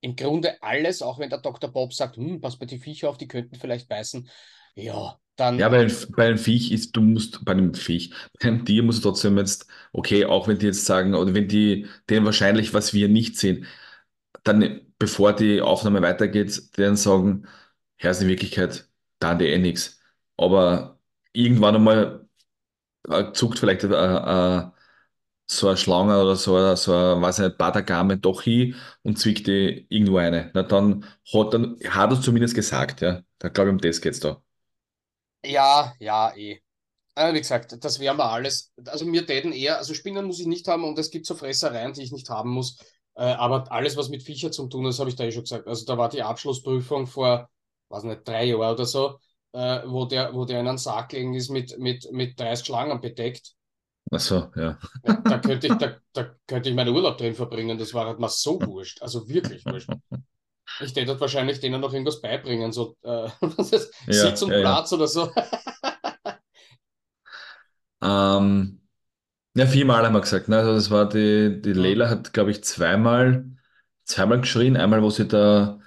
[0.00, 1.70] im Grunde alles, auch wenn der Dr.
[1.70, 4.28] Bob sagt, hm, pass bei die Viecher auf, die könnten vielleicht beißen.
[4.74, 5.18] Ja,
[5.56, 8.64] Ja, dann, bei, einem- bei einem Viech ist, du musst, bei einem Viech, bei einem
[8.64, 12.24] Tier musst du trotzdem jetzt, okay, auch wenn die jetzt sagen, oder wenn die, denen
[12.26, 13.66] wahrscheinlich, was wir nicht sehen,
[14.44, 17.46] dann, bevor die Aufnahme weitergeht, denen sagen,
[17.96, 18.88] Herr, ist in Wirklichkeit,
[19.20, 20.00] da die eh nichts.
[20.36, 21.00] Aber
[21.32, 22.28] irgendwann einmal
[23.08, 24.64] äh, zuckt vielleicht äh, äh,
[25.48, 29.18] so eine Schlange oder so, eine- so eine, weiß ich nicht, Badagame doch hin und
[29.18, 30.50] zwickt die irgendwo eine.
[30.54, 33.22] Na, dann hat, dann hat er zumindest gesagt, ja.
[33.40, 34.42] Da glaube ich, um das geht's da.
[35.44, 36.60] Ja, ja, eh.
[37.14, 38.72] Äh, wie gesagt, das wären wir alles.
[38.86, 41.92] Also mir täten eher, also Spinnen muss ich nicht haben und es gibt so Fressereien,
[41.92, 42.78] die ich nicht haben muss.
[43.14, 45.42] Äh, aber alles, was mit Viecher zu tun hat, das habe ich da eh schon
[45.42, 45.66] gesagt.
[45.66, 47.50] Also da war die Abschlussprüfung vor,
[47.88, 49.18] weiß nicht, drei Jahren oder so,
[49.52, 53.00] äh, wo der, wo der in einen Sarg gelegen ist mit, mit, mit 30 Schlangen
[53.00, 53.54] bedeckt.
[54.10, 54.78] Ach so, ja.
[55.04, 57.78] Ja, da könnte ich, da, da könnte ich meinen Urlaub drin verbringen.
[57.78, 59.02] Das war halt mal so wurscht.
[59.02, 59.90] Also wirklich wurscht.
[60.80, 64.50] Ich hätte dort wahrscheinlich denen noch irgendwas beibringen, so äh, was ist, Ja, Sitz und
[64.50, 64.60] ja, ja.
[64.60, 65.32] Platz oder so.
[68.02, 68.80] Ähm,
[69.56, 70.48] ja, viermal haben wir gesagt.
[70.48, 70.58] Ne?
[70.58, 73.46] Also das war die, die Leila hat, glaube ich, zweimal,
[74.04, 74.76] zweimal geschrien.
[74.76, 75.80] Einmal, wo sie da,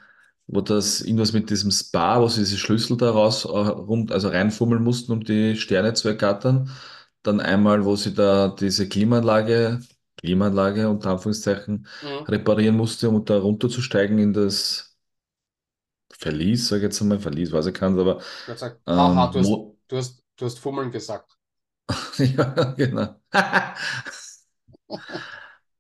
[0.48, 4.30] wo das irgendwas mit diesem Spa, wo sie diese Schlüssel da raus, äh, rum, also
[4.30, 6.72] reinfummeln mussten, um die Sterne zu ergattern.
[7.24, 9.82] Dann einmal, wo sie da diese Klimaanlage,
[10.17, 12.26] Klimaanlage unter Anführungszeichen, hm.
[12.28, 14.97] reparieren musste, um da runterzusteigen in das
[16.17, 18.56] Verlies, sage ich jetzt einmal, Verlies, weiß ich kann, aber Er
[18.95, 21.38] haha, ähm, du hast, du hast, du hast Fummeln gesagt.
[22.19, 23.15] ja, genau.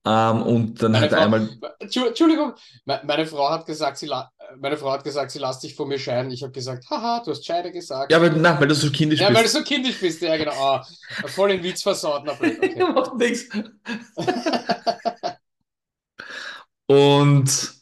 [0.05, 2.53] Ähm, und dann Meine hat er Frau, einmal, Entschu- Entschuldigung,
[2.85, 5.87] me- meine Frau hat gesagt, sie, la- meine Frau hat gesagt, sie lässt dich von
[5.87, 6.31] mir scheiden.
[6.31, 8.11] Ich habe gesagt, haha, du hast Scheide ja, gesagt.
[8.21, 9.49] weil, na, weil du so kindisch Ja, weil du bist.
[9.49, 10.21] so kindisch bist.
[10.21, 10.51] Ja, genau.
[10.53, 10.85] Ah,
[11.27, 12.23] voll den Witz versaut.
[12.25, 12.75] Na okay.
[12.95, 13.47] Macht nichts.
[16.87, 17.73] Und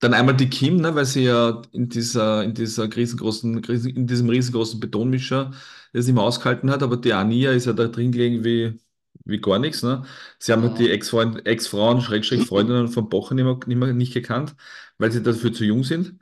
[0.00, 4.06] dann einmal die Kim, ne, weil sie ja in dieser, in dieser riesengroßen, riesen- in
[4.06, 5.52] diesem riesengroßen Betonmischer
[5.92, 8.78] das nicht mehr ausgehalten hat, aber die Ania ist ja da drin gelegen wie,
[9.24, 10.04] wie gar nichts, ne?
[10.38, 10.88] Sie haben halt die Mhm.
[10.88, 14.54] Ex-Freund, Ex-Frauen, Schrägstrich Freundinnen von Bochen nicht mehr, nicht mehr, nicht gekannt,
[15.00, 16.18] weil sie dafür zu jung sind.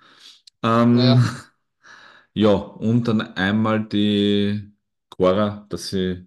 [0.62, 1.22] Ähm, Ja,
[2.34, 4.72] ja, und dann einmal die
[5.10, 6.26] Cora, dass sie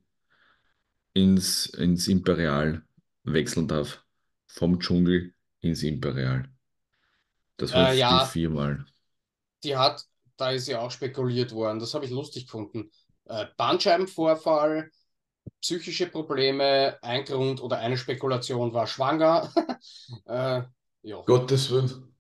[1.14, 2.84] ins, ins Imperial
[3.24, 4.04] wechseln darf.
[4.48, 6.50] Vom Dschungel ins Imperial.
[7.58, 8.86] Das war äh, die ja, viermal.
[9.64, 10.06] die hat,
[10.38, 11.80] da ist ja auch spekuliert worden.
[11.80, 12.92] Das habe ich lustig gefunden.
[13.26, 14.92] Äh, Bandscheibenvorfall,
[15.62, 19.54] psychische Probleme, ein Grund oder eine Spekulation war schwanger.
[20.26, 20.64] äh,
[21.04, 21.22] ja.
[21.26, 22.11] Gottes Willen.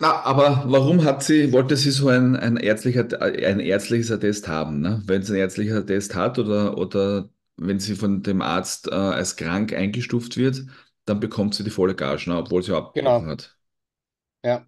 [0.00, 4.80] Na, aber warum hat sie, wollte sie so ein, ein ärztlicher, ein ärztliches Attest haben,
[4.80, 5.00] ne?
[5.06, 9.36] Wenn sie ein ärztliches Attest hat oder, oder wenn sie von dem Arzt äh, als
[9.36, 10.66] krank eingestuft wird,
[11.04, 12.36] dann bekommt sie die volle Gage, ne?
[12.36, 13.28] Obwohl sie abgebrochen Genau.
[13.28, 13.56] hat.
[14.42, 14.66] Ja.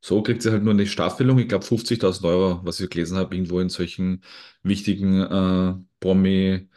[0.00, 3.34] So kriegt sie halt nur eine Staffelung, ich glaube 50.000 Euro, was ich gelesen habe,
[3.34, 4.22] irgendwo in solchen
[4.62, 6.68] wichtigen äh, Promi-Bibeln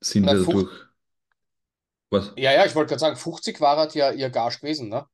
[0.00, 0.70] sind Na, wir dadurch.
[2.10, 2.32] Was?
[2.36, 5.06] ja, ja, ich wollte gerade sagen, 50 war halt ja ihr Gage gewesen, ne?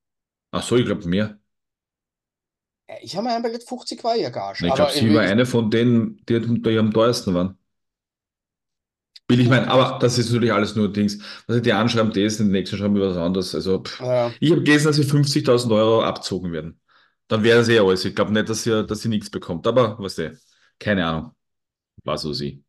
[0.51, 1.39] Ach so, ich glaube mehr.
[2.87, 5.47] Äh, Ich habe mir einmal gedacht, 50 war ihr Gage, Ich glaube, sie war eine
[5.47, 7.59] von denen, die, die am teuersten waren.
[9.29, 11.19] Will ich meinen, aber das ist natürlich alles nur Dings.
[11.47, 13.55] Also die einen schreiben das, die nächsten schreiben was anderes.
[13.55, 14.01] Also pff.
[14.01, 16.81] äh, ich habe gelesen, dass sie 50.000 Euro abzogen werden.
[17.29, 18.05] Dann wäre sie ja alles.
[18.07, 19.67] Ich glaube nicht, dass sie, dass sie nichts bekommt.
[19.67, 20.33] Aber was der,
[20.79, 21.33] keine Ahnung,
[22.05, 22.65] war so sie.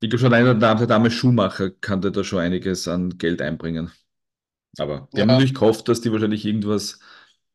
[0.00, 3.90] Ich glaube schon, einer der, der Dame Schuhmacher kannte da schon einiges an Geld einbringen.
[4.78, 6.98] Aber die haben ja, natürlich gehofft, dass die wahrscheinlich irgendwas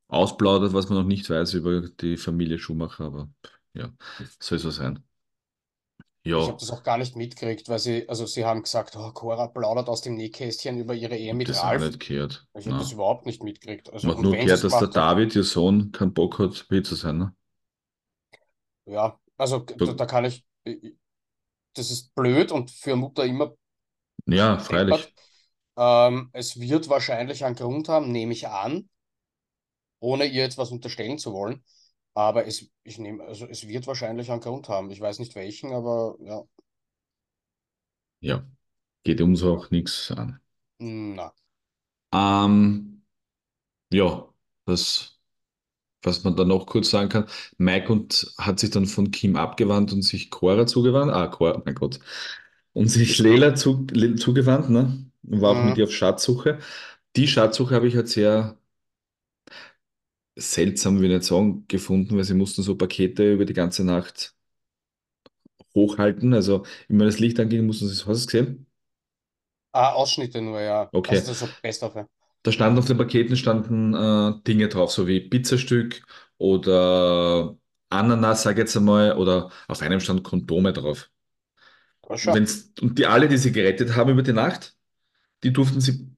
[0.07, 3.05] ausplaudert, was man noch nicht weiß über die Familie Schumacher.
[3.05, 3.29] Aber
[3.73, 3.91] ja,
[4.39, 5.03] soll so sein.
[6.35, 9.11] Ich habe Ja, das auch gar nicht mitgekriegt, weil sie, also sie haben gesagt, oh,
[9.11, 11.81] Cora plaudert aus dem Nähkästchen über ihre Ehe mit das Ralf.
[11.85, 12.45] nicht gehört.
[12.57, 13.91] Ich habe das überhaupt nicht mitgekriegt.
[13.91, 16.95] Also, Man hat nur gehört, dass der David, ihr Sohn, keinen Bock hat, wie zu
[16.95, 17.17] sein.
[17.17, 17.33] Ne?
[18.85, 20.45] ja, also da, da kann ich,
[21.73, 23.55] das ist blöd und für Mutter immer
[24.25, 25.13] ja, freilich.
[25.79, 28.89] Ähm, es wird wahrscheinlich einen Grund haben, nehme ich an,
[29.99, 31.63] ohne ihr jetzt was unterstellen zu wollen.
[32.13, 34.91] Aber es, ich nehme, also es wird wahrscheinlich einen Grund haben.
[34.91, 36.43] Ich weiß nicht welchen, aber ja,
[38.21, 38.45] Ja,
[39.03, 40.39] geht uns auch nichts an.
[40.79, 41.33] na.
[42.13, 43.03] Ähm,
[43.93, 44.29] ja,
[44.65, 45.19] das,
[46.03, 49.93] was man da noch kurz sagen kann, Mike und, hat sich dann von Kim abgewandt
[49.93, 51.13] und sich Cora zugewandt.
[51.13, 51.99] Ah, Cora, mein Gott.
[52.79, 55.05] Und sich Lela zu, Le- zugewandt, ne?
[55.23, 56.59] Und war auch mit ihr auf Schatzsuche.
[57.15, 58.57] Die Schatzsuche habe ich halt sehr
[60.37, 64.35] seltsam, will ich nicht sagen, gefunden, weil sie mussten so Pakete über die ganze Nacht
[65.75, 66.33] hochhalten.
[66.33, 68.65] Also immer das Licht anging, mussten sie, hast du es gesehen?
[69.71, 70.91] Ah, Ausschnitte nur, ja.
[71.05, 71.23] Also Okay.
[71.23, 71.95] das ist so best of.
[71.95, 72.07] ja.
[72.43, 76.01] Da standen auf den Paketen standen äh, Dinge drauf, so wie Pizzastück
[76.37, 77.57] oder
[77.89, 81.09] Ananas, sag ich jetzt einmal, oder auf einem stand Kondome drauf.
[82.25, 84.75] Und, die alle, die sie gerettet haben über die Nacht,
[85.43, 86.09] die durften sie,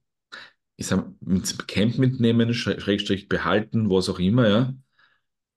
[0.78, 4.74] ich sag, mit Camp mitnehmen, Schräg- Schrägstrich behalten, was auch immer, ja.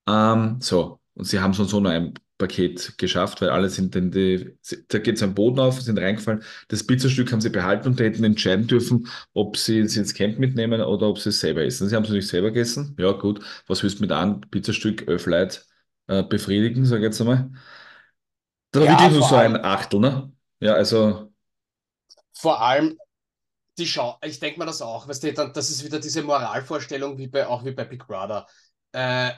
[0.09, 4.59] Ähm, so, und sie haben schon so ein Paket geschafft, weil alle sind in die,
[4.89, 6.43] da geht es am Boden auf, sind reingefallen.
[6.69, 10.81] Das Pizzastück haben sie behalten und hätten entscheiden dürfen, ob sie es ins Camp mitnehmen
[10.83, 11.89] oder ob sie es selber essen.
[11.89, 12.97] Sie haben es natürlich selber gegessen.
[12.99, 13.41] Ja, gut.
[13.69, 15.67] Was willst du mit einem Pizzastück Öfleit
[16.09, 17.51] äh, befriedigen, sag ich jetzt einmal.
[18.75, 20.33] Da war Ja, wirklich so ein Achtel, ne?
[20.59, 21.33] Ja, also,
[22.33, 22.99] vor allem
[23.79, 27.17] die Schau, ich denke mir das auch, weißt du, dann, das ist wieder diese Moralvorstellung,
[27.17, 28.47] wie bei, auch wie bei Big Brother.
[28.93, 29.31] Äh,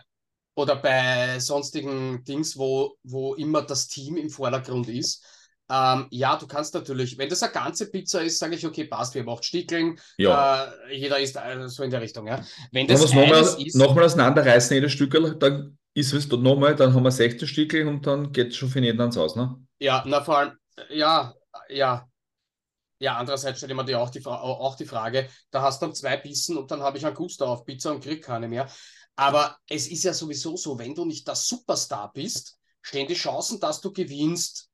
[0.55, 5.23] oder bei sonstigen Dings, wo, wo immer das Team im Vordergrund ist.
[5.71, 9.15] Ähm, ja, du kannst natürlich, wenn das eine ganze Pizza ist, sage ich, okay, passt,
[9.15, 10.65] wir acht Stickeln, ja.
[10.89, 12.43] äh, jeder isst äh, so in der Richtung, ja.
[12.73, 16.95] Wenn das nochmal ist, noch mal auseinanderreißen, jedes Stückel, dann ist es dort nochmal, dann
[16.95, 19.67] haben wir 16 Stückel und dann geht es schon für jeden ans Aus, ne?
[19.79, 20.53] ja, na vor allem,
[20.91, 21.35] ja,
[21.69, 22.09] ja,
[22.99, 26.17] ja, andererseits stellt immer dir auch die, auch die Frage, da hast du dann zwei
[26.17, 28.71] Bissen und dann habe ich einen Guster auf Pizza und krieg keine mehr.
[29.17, 33.61] Aber es ist ja sowieso so, wenn du nicht der Superstar bist, stehen die Chancen,
[33.61, 34.71] dass du gewinnst.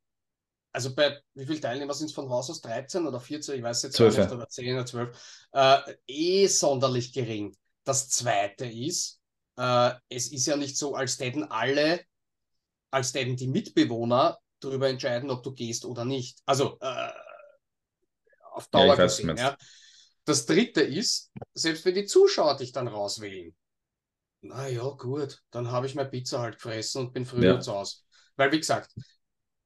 [0.73, 2.61] Also bei wie viele Teilnehmer sind es von Haus aus?
[2.61, 4.33] 13 oder 14, ich weiß jetzt gar nicht, 12.
[4.33, 7.57] oder 10 oder 12, äh, eh sonderlich gering.
[7.85, 9.22] Das zweite ist,
[9.57, 12.01] äh, es ist ja nicht so, als täten alle,
[12.91, 16.41] als täten die Mitbewohner darüber entscheiden, ob du gehst oder nicht.
[16.47, 17.11] Also äh,
[18.53, 19.37] auf Ja, Dauer weiß, du gesehen.
[19.37, 19.57] Ja.
[20.25, 23.55] Das dritte ist, selbst wenn die Zuschauer dich dann rauswählen,
[24.43, 27.61] na ja, gut, dann habe ich meine Pizza halt gefressen und bin früher Ja.
[27.61, 27.99] zu Hause.
[28.37, 28.95] Weil, wie gesagt,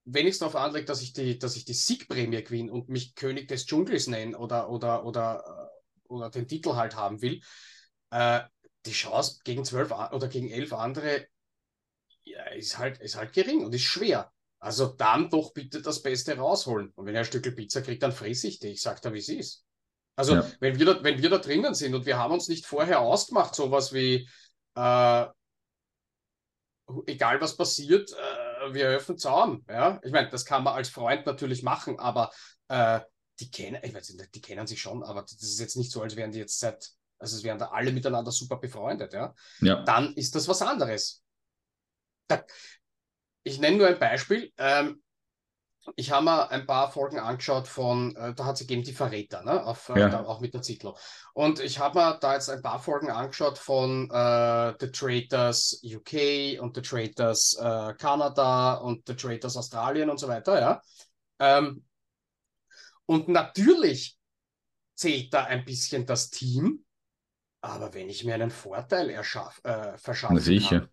[0.04, 3.14] wenn ich es darauf anlege, dass ich die, dass ich die Siegprämie gewinne und mich
[3.14, 5.70] König des Dschungels nenne oder, oder, oder,
[6.08, 7.40] oder den Titel halt haben will,
[8.10, 8.42] äh,
[8.86, 11.26] die Chance gegen zwölf oder gegen elf andere
[12.24, 14.32] ja, ist halt, ist halt gering und ist schwer.
[14.58, 16.90] Also dann doch bitte das Beste rausholen.
[16.96, 18.68] Und wenn er ein Stück Pizza kriegt, dann fresse ich die.
[18.68, 19.64] Ich sag da, wie es ist.
[20.16, 20.50] Also, Ja.
[20.60, 23.54] wenn, wir da, wenn wir da drinnen sind und wir haben uns nicht vorher ausgemacht,
[23.54, 24.28] sowas wie,
[24.74, 25.26] äh,
[27.06, 29.64] egal was passiert, äh, wir öffnen Zaun.
[29.68, 30.00] Ja?
[30.02, 32.30] Ich meine, das kann man als Freund natürlich machen, aber
[32.68, 33.00] äh,
[33.38, 36.00] die kennen, ich weiß nicht, die kennen sich schon, aber das ist jetzt nicht so,
[36.00, 39.34] als wären die jetzt seit, also es wären da alle miteinander super befreundet, ja.
[39.60, 39.82] Ja.
[39.84, 41.22] Dann ist das was anderes.
[43.44, 44.52] Ich nenne nur ein Beispiel.
[44.58, 45.02] Ähm,
[45.94, 49.42] ich habe mir ein paar Folgen angeschaut von, äh, da hat es gegeben die Verräter,
[49.44, 49.64] ne?
[49.64, 50.08] Auf, äh, Ja.
[50.08, 50.96] da, auch mit der Zitlo.
[51.32, 56.60] Und ich habe mir da jetzt ein paar Folgen angeschaut von äh, The Traitors UK
[56.60, 60.82] und The Traitors äh, Kanada und The Traitors Australien und so weiter, ja.
[61.38, 61.84] Ähm,
[63.06, 64.18] und natürlich
[64.96, 66.84] zählt da ein bisschen das Team,
[67.66, 70.80] aber wenn ich mir einen Vorteil erschaff, äh, Na verschaffen sicher.
[70.80, 70.88] kann,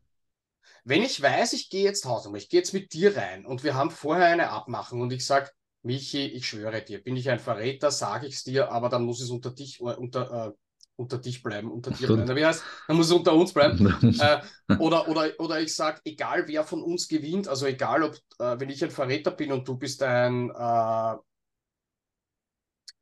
[0.85, 3.75] wenn ich weiß, ich gehe jetzt Hausnummer, ich gehe jetzt mit dir rein und wir
[3.75, 5.49] haben vorher eine Abmachung und ich sage,
[5.81, 9.21] Michi, ich schwöre dir, bin ich ein Verräter, sage ich es dir, aber dann muss
[9.21, 10.51] es unter dich, äh, unter, äh,
[10.95, 12.35] unter dich bleiben, unter dir bleiben.
[12.35, 13.77] Wie heißt, dann muss es unter uns bleiben.
[14.19, 14.41] Äh,
[14.79, 18.69] oder, oder, oder ich sage, egal wer von uns gewinnt, also egal ob, äh, wenn
[18.69, 21.15] ich ein Verräter bin und du bist ein, äh,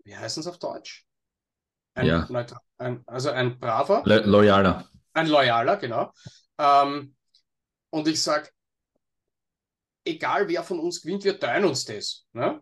[0.04, 1.06] wie heißt es auf Deutsch?
[1.94, 2.26] Ein, Ja.
[2.30, 4.88] Neutral- ein, also ein braver, Lo- Loyaler.
[5.14, 6.12] ein loyaler, genau.
[6.58, 7.16] Ähm,
[7.90, 8.50] und ich sage,
[10.06, 12.26] egal wer von uns gewinnt, wir teilen uns das.
[12.34, 12.62] Ne?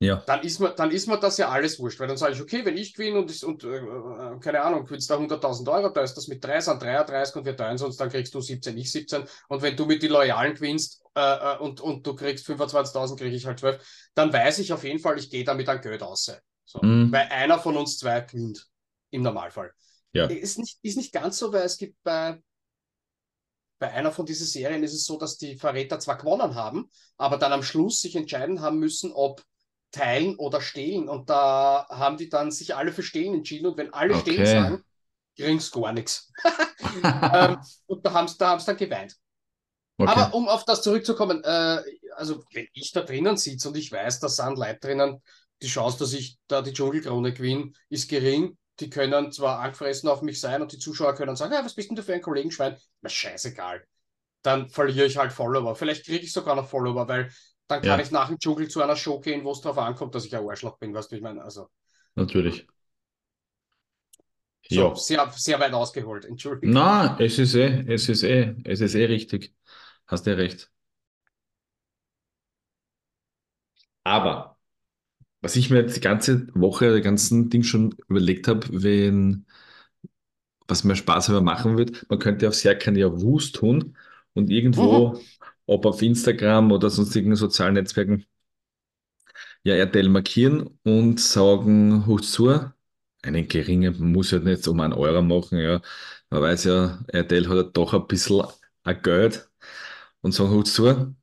[0.00, 0.16] Ja.
[0.26, 2.64] dann ist mir, dann ist mir das ja alles wurscht, weil dann sage ich, okay,
[2.66, 6.14] wenn ich gewinne und, und äh, äh, keine Ahnung, gewinnst da 100.000 Euro, da ist
[6.14, 9.24] das mit 3 sind 33 und wir teilen uns, dann kriegst du 17, ich 17
[9.48, 11.20] und wenn du mit die Loyalen gewinnst äh,
[11.54, 13.82] äh, und, und du kriegst 25.000, kriege ich halt 12,
[14.14, 16.30] dann weiß ich auf jeden Fall, ich gehe damit an Geld aus.
[16.64, 16.80] So.
[16.82, 17.12] Mhm.
[17.12, 18.68] Weil einer von uns zwei gewinnt,
[19.10, 19.72] im Normalfall.
[20.12, 20.26] Ja.
[20.26, 22.40] Ist nicht, ist nicht ganz so, weil es gibt bei,
[23.78, 27.36] bei einer von diesen Serien ist es so, dass die Verräter zwar gewonnen haben, aber
[27.36, 29.42] dann am Schluss sich entscheiden haben müssen, ob
[29.90, 31.08] teilen oder stehlen.
[31.08, 33.66] Und da haben die dann sich alle für stehlen entschieden.
[33.66, 34.52] Und wenn alle stehlen Okay.
[34.52, 34.84] sagen,
[35.36, 36.32] kriegst gar nichts.
[37.04, 39.16] ähm, und da haben sie da haben's dann geweint.
[39.96, 40.10] Okay.
[40.10, 41.82] Aber um auf das zurückzukommen, äh,
[42.16, 45.22] also wenn ich da drinnen sitze und ich weiß, da sind Leute drinnen,
[45.62, 48.56] die Chance, dass ich da die Dschungelkrone gewinne, ist gering.
[48.80, 51.90] Die können zwar angefressen auf mich sein und die Zuschauer können sagen, ja, was bist
[51.90, 52.76] denn du für ein Kollegenschwein?
[53.02, 53.84] Na, scheißegal.
[54.42, 55.76] Dann verliere ich halt Follower.
[55.76, 57.30] Vielleicht kriege ich sogar noch Follower, weil
[57.68, 58.00] dann kann Ja.
[58.00, 60.48] ich nach dem Dschungel zu einer Show gehen, wo es darauf ankommt, dass ich ein
[60.48, 61.42] Arschloch bin, weißt du, ich meine?
[61.44, 61.68] Also,
[62.16, 62.66] Natürlich.
[64.68, 64.94] so, Ja.
[64.94, 66.76] sehr, sehr weit ausgeholt, Entschuldigung.
[66.76, 69.54] Na, es ist eh, es ist eh, es ist eh richtig.
[70.06, 70.70] Hast ja recht.
[74.04, 74.53] Aber
[75.44, 79.46] was ich mir jetzt die ganze Woche, die ganzen Ding schon überlegt habe, wenn,
[80.68, 83.96] was mir Spaß aber machen wird, man könnte auf Serkan ja Wust tun
[84.34, 85.18] und irgendwo,
[85.66, 88.26] ob auf Instagram oder sonstigen sozialen Netzwerken,
[89.64, 92.48] ja RTL markieren und sagen, hoch zu,
[93.22, 95.80] einen geringen, man muss ja nicht um einen Euro machen, ja.
[96.30, 98.42] Man weiß ja, RTL hat ja doch ein bisschen
[98.84, 99.48] ein Geld
[100.22, 101.14] und sagen, hoch zu,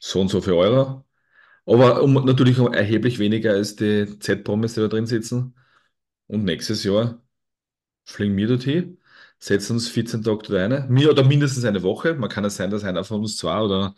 [0.00, 1.05] so und so viel Euro.
[1.66, 5.54] Aber um, natürlich um erheblich weniger als die Z-Promis, die da drin sitzen.
[6.28, 7.22] Und nächstes Jahr
[8.04, 8.98] fliegen wir dorthin,
[9.38, 10.88] setzen uns 14 Tage dort rein.
[10.90, 12.14] Mir oder mindestens eine Woche.
[12.14, 13.94] Man kann es sein, dass einer von uns zwei oder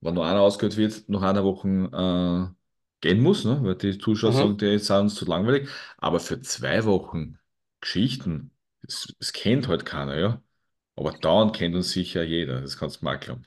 [0.00, 2.54] wenn noch einer ausgehört wird, noch einer Woche äh,
[3.00, 3.60] gehen muss, ne?
[3.62, 4.32] Weil die Zuschauer Mhm.
[4.32, 5.68] sagen, die sind uns zu langweilig.
[5.98, 7.38] Aber für zwei Wochen
[7.80, 10.42] Geschichten, das, das kennt halt keiner, ja.
[10.96, 13.44] Aber dauernd kennt uns sicher jeder, das kannst du mal glauben.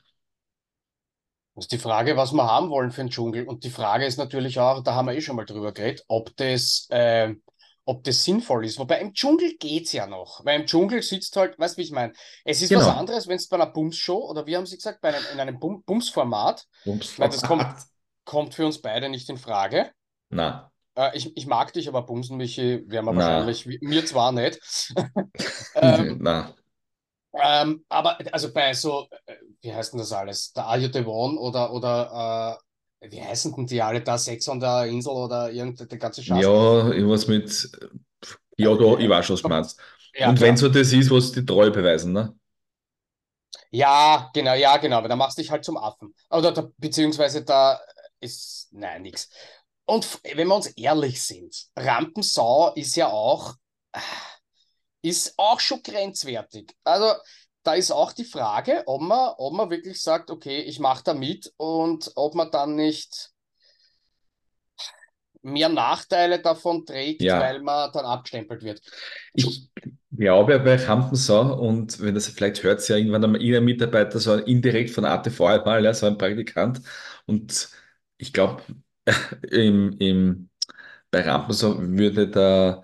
[1.60, 3.46] Das ist die Frage, was wir haben wollen für den Dschungel.
[3.46, 6.34] Und die Frage ist natürlich auch, da haben wir eh schon mal drüber geredet, ob
[6.38, 7.34] das, äh,
[7.84, 8.78] ob das sinnvoll ist.
[8.78, 10.42] Wobei im Dschungel geht's ja noch.
[10.42, 12.14] Weil im Dschungel sitzt halt, weißt du, wie ich meine?
[12.46, 12.96] Es ist was Genau.
[12.96, 15.60] anderes, wenn es bei einer Bums-Show oder wie haben Sie gesagt, bei einem, in einem
[15.60, 17.18] Bum Bums-Format, Ups.
[17.18, 17.66] Nein, das kommt-
[18.24, 19.90] kommt für uns beide nicht in Frage.
[20.30, 23.18] Na, Äh, ich, ich mag dich, aber Bumsen, Michi, werden wir Na.
[23.44, 24.58] wahrscheinlich, mir zwar nicht.
[25.74, 26.54] ähm, na,
[27.34, 30.52] ähm, aber also bei so, äh, wie heißt denn das alles?
[30.52, 32.60] Der Are You the One oder, oder
[33.00, 34.18] äh, wie heißen denn die alle da?
[34.18, 36.44] Sex on der Insel oder irgendein der ganze Scheiß?
[36.44, 37.70] ja, irgendwas mit,
[38.56, 39.80] ja, da, ich weiß schon, was du meinst.
[40.14, 42.34] Ja, Und wenn so das ist, was die Treue beweisen, ne?
[43.70, 46.14] Ja, genau, ja, genau, aber da machst du dich halt zum Affen.
[46.30, 47.80] Oder da, beziehungsweise da
[48.20, 49.28] ist, nein, nix.
[49.84, 53.54] Und wenn wir uns ehrlich sind, Rampensau ist ja auch,
[53.92, 53.98] äh,
[55.02, 56.74] ist auch schon grenzwertig.
[56.84, 57.12] Also
[57.62, 61.14] da ist auch die Frage, ob man, ob man wirklich sagt, okay, ich mache da
[61.14, 63.30] mit und ob man dann nicht
[65.42, 67.38] mehr Nachteile davon trägt, Ja.
[67.38, 68.80] weil man dann abgestempelt wird.
[69.34, 69.70] Ich
[70.16, 74.90] glaube bei Rampensau und wenn das vielleicht hört, ja irgendwann einmal irgendein Mitarbeiter so indirekt
[74.90, 76.80] von ATV einmal, ja, so ein Praktikant.
[77.26, 77.70] Und
[78.18, 78.62] ich glaube,
[79.50, 80.50] im, im,
[81.10, 82.82] bei Rampensau würde da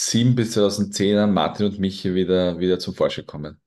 [0.00, 3.60] 2007 bis 2010 Martin und Michi wieder, wieder zum Vorschein kommen.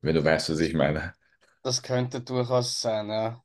[0.00, 1.14] Wenn du weißt, was ich meine.
[1.62, 3.42] Das könnte durchaus sein, ja.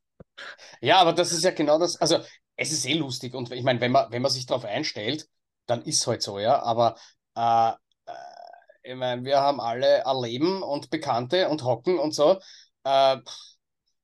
[0.82, 1.98] Ja, aber das ist ja genau das.
[2.02, 2.20] Also,
[2.58, 5.30] es ist eh lustig und ich meine, wenn man, wenn man sich darauf einstellt,
[5.68, 6.62] dann ist halt so, ja.
[6.64, 6.98] Aber
[7.38, 8.14] äh, äh,
[8.84, 12.40] ich meine, wir haben alle ein Leben und Bekannte und Hocken und so
[12.84, 13.18] äh,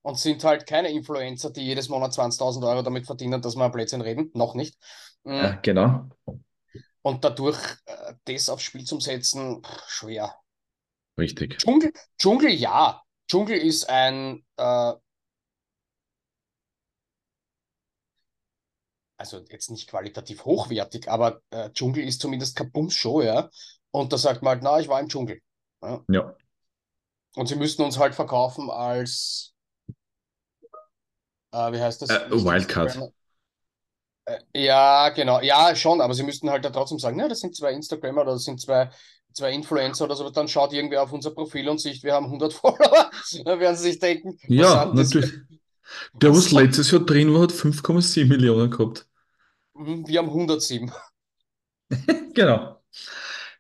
[0.04, 3.72] und sind halt keine Influencer, die jedes Monat 20.000 Euro damit verdienen, dass wir ein
[3.72, 4.32] Blödsinn reden.
[4.36, 4.78] Noch nicht.
[5.26, 6.10] Mm, Ja, genau.
[7.02, 10.36] Und dadurch äh, das aufs Spiel zu setzen, pff, schwer.
[11.18, 11.58] Richtig.
[11.58, 13.02] Dschungel, Dschungel, ja.
[13.30, 14.93] Dschungel ist ein, äh,
[19.18, 23.50] also jetzt nicht qualitativ hochwertig, aber äh, Dschungel ist zumindest keine Bums-Show, ja.
[23.91, 25.41] Und da sagt man halt, na, ich war im Dschungel.
[25.82, 26.04] Ja.
[26.10, 26.36] Ja.
[27.36, 29.54] Und sie müssten uns halt verkaufen als,
[31.52, 32.10] äh, wie heißt das?
[32.10, 33.12] Äh, Wildcard.
[34.53, 35.41] Äh, ja, genau.
[35.41, 38.34] Ja, schon, aber sie müssten halt da trotzdem sagen, ja, das sind zwei Instagrammer oder
[38.34, 38.89] das sind zwei,
[39.34, 40.30] zwei Influencer oder so.
[40.30, 43.09] Dann schaut irgendwer auf unser Profil und sieht, wir haben 100 Follower.
[43.45, 45.11] Dann werden sie sich denken, Ja, sind das?
[45.11, 45.32] natürlich.
[46.21, 49.07] Der, was letztes Jahr drin war, hat 5,7 Millionen gehabt.
[49.73, 50.91] Mhm, Wir haben 107.
[52.36, 52.82] Genau.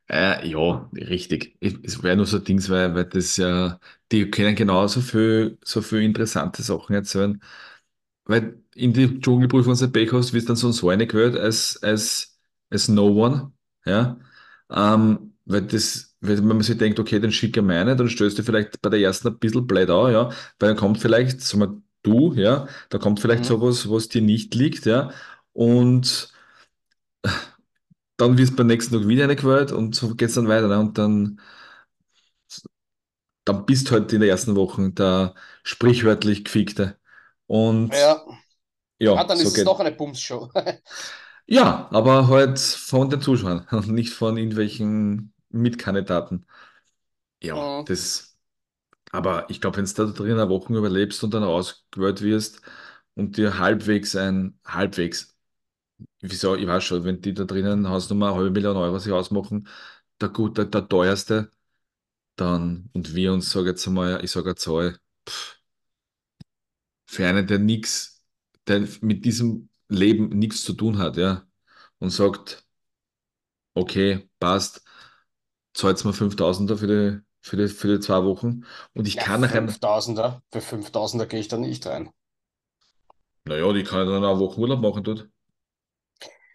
[0.09, 1.57] Äh, ja, richtig.
[1.61, 3.79] Es wäre nur so Dings, weil, weil das ja,
[4.11, 7.41] die können genauso viel, so viel interessante Sachen erzählen.
[8.25, 11.37] Weil in die Dschungelprüfung, wenn du Pech hast, wirst du dann so, so eine gewählt
[11.37, 13.51] als, als, als No One.
[13.85, 14.19] Ja.
[14.71, 18.43] Ähm, weil das, wenn man sich denkt, okay, dann schicke ich meine, dann stößt du
[18.43, 20.29] vielleicht bei der ersten ein bisschen blöd an, ja.
[20.59, 23.45] Weil dann kommt vielleicht, sag mal, du, ja, da kommt vielleicht Mhm.
[23.45, 25.11] sowas, was dir nicht liegt, ja.
[25.53, 26.31] Und
[28.17, 30.67] dann wirst du beim nächsten Tag wieder eine gewählt und so geht's dann weiter.
[30.67, 30.79] Ne?
[30.79, 31.39] Und dann,
[33.45, 36.99] dann bist du halt in der ersten Woche der sprichwörtlich Gefickte.
[37.47, 38.38] Und Ja.
[39.07, 39.63] Ah, ja, dann so ist es geht.
[39.63, 40.49] doch eine Bums-Show.
[41.47, 46.45] Ja, aber halt von den Zuschauern und nicht von irgendwelchen Mitkandidaten.
[47.43, 47.85] Ja, Mhm.
[47.85, 48.37] das,
[49.11, 52.61] aber ich glaube, wenn du da drin eine Woche überlebst und dann ausgewählt wirst
[53.15, 55.35] und dir halbwegs ein, halbwegs,
[56.21, 59.67] wieso, ich weiß schon, wenn die da drinnen Hausnummer eine halbe Million Euro sich ausmachen,
[60.21, 61.51] der gut, der, der teuerste,
[62.37, 65.59] dann, und wir uns, sage jetzt einmal, ich sage eine Zahl, pff,
[67.05, 68.18] für einen, der nichts,
[68.69, 71.47] der mit diesem Leben nichts zu tun hat, ja,
[71.99, 72.65] und sagt,
[73.75, 74.83] okay, passt,
[75.73, 79.41] zahlt mir 5000er für die, für die, für die zwei Wochen und ich Ja, kann
[79.41, 80.41] nachher, 5000er.
[80.51, 82.09] Für 5000er gehe ich da nicht rein.
[83.45, 85.29] naja, die kann ich dann eine Woche Urlaub machen dort.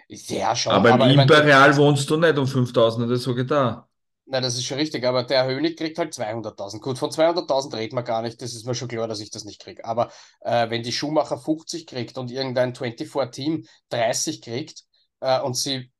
[0.09, 3.43] Ja, schon, Aber im aber ich meine, Imperial wohnst du nicht um 5000, das sage
[3.43, 3.89] ich da.
[4.27, 6.83] Na, das ist schon richtig, aber der Hönig kriegt halt 200.000.
[6.83, 9.45] Gut, von 200.000 reden wir gar nicht, das ist mir schon klar, dass ich das
[9.45, 9.85] nicht kriege.
[9.85, 10.11] Aber
[10.41, 14.85] äh, wenn die Schumacher 50 kriegt und irgendein 24-Team 30 kriegt
[15.21, 15.91] äh, und sie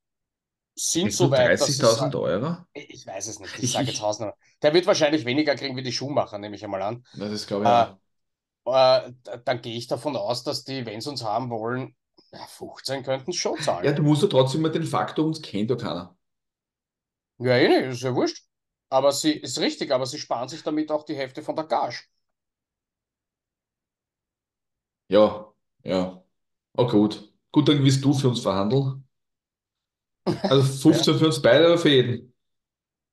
[0.75, 2.57] sind so weit, dass sie 30.000 Euro?
[2.73, 4.33] Ich weiß es nicht, ich sage jetzt Hausnummer.
[4.61, 7.05] Der wird wahrscheinlich weniger kriegen wie die Schuhmacher, nehme ich einmal an.
[7.13, 7.85] na, das glaube ich Äh,
[8.65, 9.11] äh,
[9.45, 11.95] dann gehe ich davon aus, dass die, wenn sie uns haben wollen,
[12.31, 13.93] ja, 15 könnten es schon Ja, zahlen.
[13.93, 16.14] du musst ja trotzdem mal den Faktor, uns kennt ja keiner.
[17.37, 18.45] Ja, eh nicht, ist ja wurscht.
[18.89, 22.03] Aber sie ist richtig, aber sie sparen sich damit auch die Hälfte von der Gage.
[25.07, 26.23] Ja, ja.
[26.77, 27.33] Oh gut.
[27.51, 29.07] Gut, dann wirst du für uns verhandeln.
[30.47, 32.33] Also Ja, 15 für uns beide oder für jeden?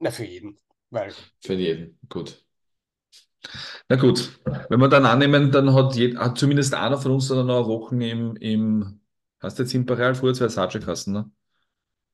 [0.01, 0.59] na, für jeden.
[0.91, 1.99] Weil, Für jeden.
[2.09, 2.43] Gut.
[3.89, 4.41] Na gut.
[4.69, 7.67] Wenn wir dann annehmen, dann hat, jed, hat zumindest einer von uns dann noch eine
[7.67, 9.01] Woche im, im,
[9.41, 11.31] hast du jetzt Imperial, früher zwei Sarge kassen, ne?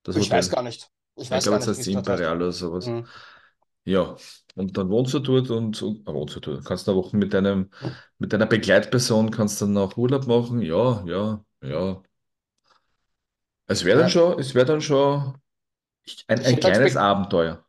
[0.05, 0.91] Das ich weiß gar nicht.
[1.19, 1.87] Ich Ja, Ich glaube, es heißt.
[1.89, 2.87] Imperial oder sowas.
[2.87, 3.07] Hm.
[3.85, 4.17] Ja.
[4.57, 6.65] Und dann wohnst du dort und, und ah, wohnst du dort.
[6.65, 7.71] Kannst eine Woche mit deinem,
[8.19, 10.63] mit deiner Begleitperson kannst dann noch Urlaub machen.
[10.63, 12.03] Ja, ja, ja.
[13.67, 14.09] Es wäre dann Ja.
[14.09, 15.35] schon, es wäre dann schon
[16.29, 17.65] ein, Ich ein hätte als, kleines Be Abenteuer.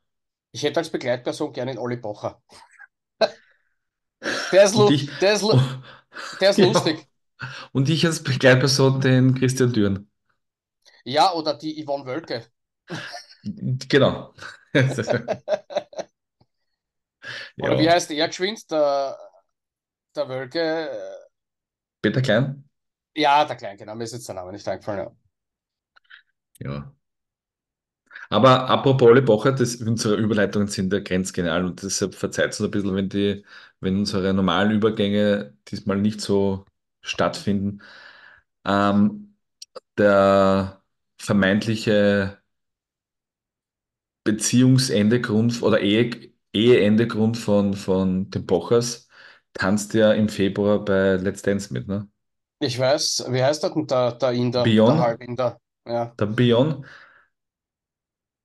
[0.51, 2.41] ich hätte als Begleitperson gerne den Olli Pocher.
[4.51, 5.59] Der ist, Und lu ich, der ist, lu
[6.41, 7.07] der ist ja, lustig.
[7.71, 10.09] und ich als Begleitperson den Christian Düren.
[11.03, 12.45] Ja, oder die Yvonne Wölke.
[13.43, 14.33] Genau.
[17.59, 18.69] Oder wie Ja, heißt er geschwind?
[18.71, 19.17] Der,
[20.15, 20.59] der Wölke.
[20.91, 21.29] äh,
[22.01, 22.63] Peter Klein?
[23.15, 23.93] Ja, der Klein, genau.
[23.95, 24.99] Mir ist jetzt der Name nicht eingefallen.
[24.99, 25.15] Ja.
[26.59, 26.93] Ja.
[28.29, 32.71] Aber apropos Olli Pocher, das, unsere Überleitungen sind ja grenzgenial und deshalb verzeiht uns ein
[32.71, 33.45] bisschen, wenn die,
[33.79, 36.65] wenn unsere normalen Übergänge diesmal nicht so
[37.01, 37.81] stattfinden.
[38.65, 39.35] Ähm,
[39.97, 40.83] der
[41.19, 42.38] vermeintliche
[44.33, 49.07] Beziehungsendegrund oder Ehe, Eheendegrund von, von den Pochers
[49.53, 52.09] tanzt ja im Februar bei Let's Dance mit, ne?
[52.59, 55.59] Ich weiß, wie heißt der denn der, der Inder, der Bion, Halbinder?
[55.85, 56.15] Ja.
[56.19, 56.85] der Bion,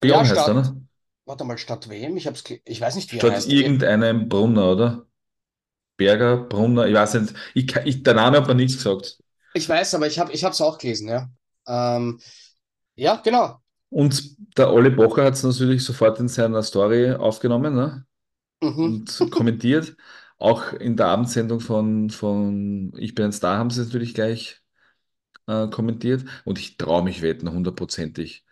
[0.03, 0.87] Ja, Bion heißt er, statt, ne?
[1.24, 2.16] warte mal, statt wem?
[2.16, 3.53] Ich hab's, ich weiß nicht, wie er Statt heißt.
[3.59, 5.07] Ich, irgendeinem Brunner, oder?
[5.99, 9.18] Berger, Brunner, ich weiß nicht, ich, ich, der Name hat mir nichts gesagt.
[9.53, 11.28] ich weiß, aber ich habe, ich hab's auch gelesen, ja.
[11.66, 12.20] Ähm,
[12.97, 13.62] ja, genau.
[13.91, 18.07] Und der Olli Pocher hat es natürlich sofort in seiner Story aufgenommen, ne?
[18.62, 19.07] Mhm.
[19.18, 19.97] Und kommentiert.
[20.39, 24.62] Auch in der Abendsendung von, von Ich bin ein Star haben sie es natürlich gleich
[25.47, 26.24] äh, kommentiert.
[26.45, 28.45] Und ich traue mich wetten, hundertprozentig.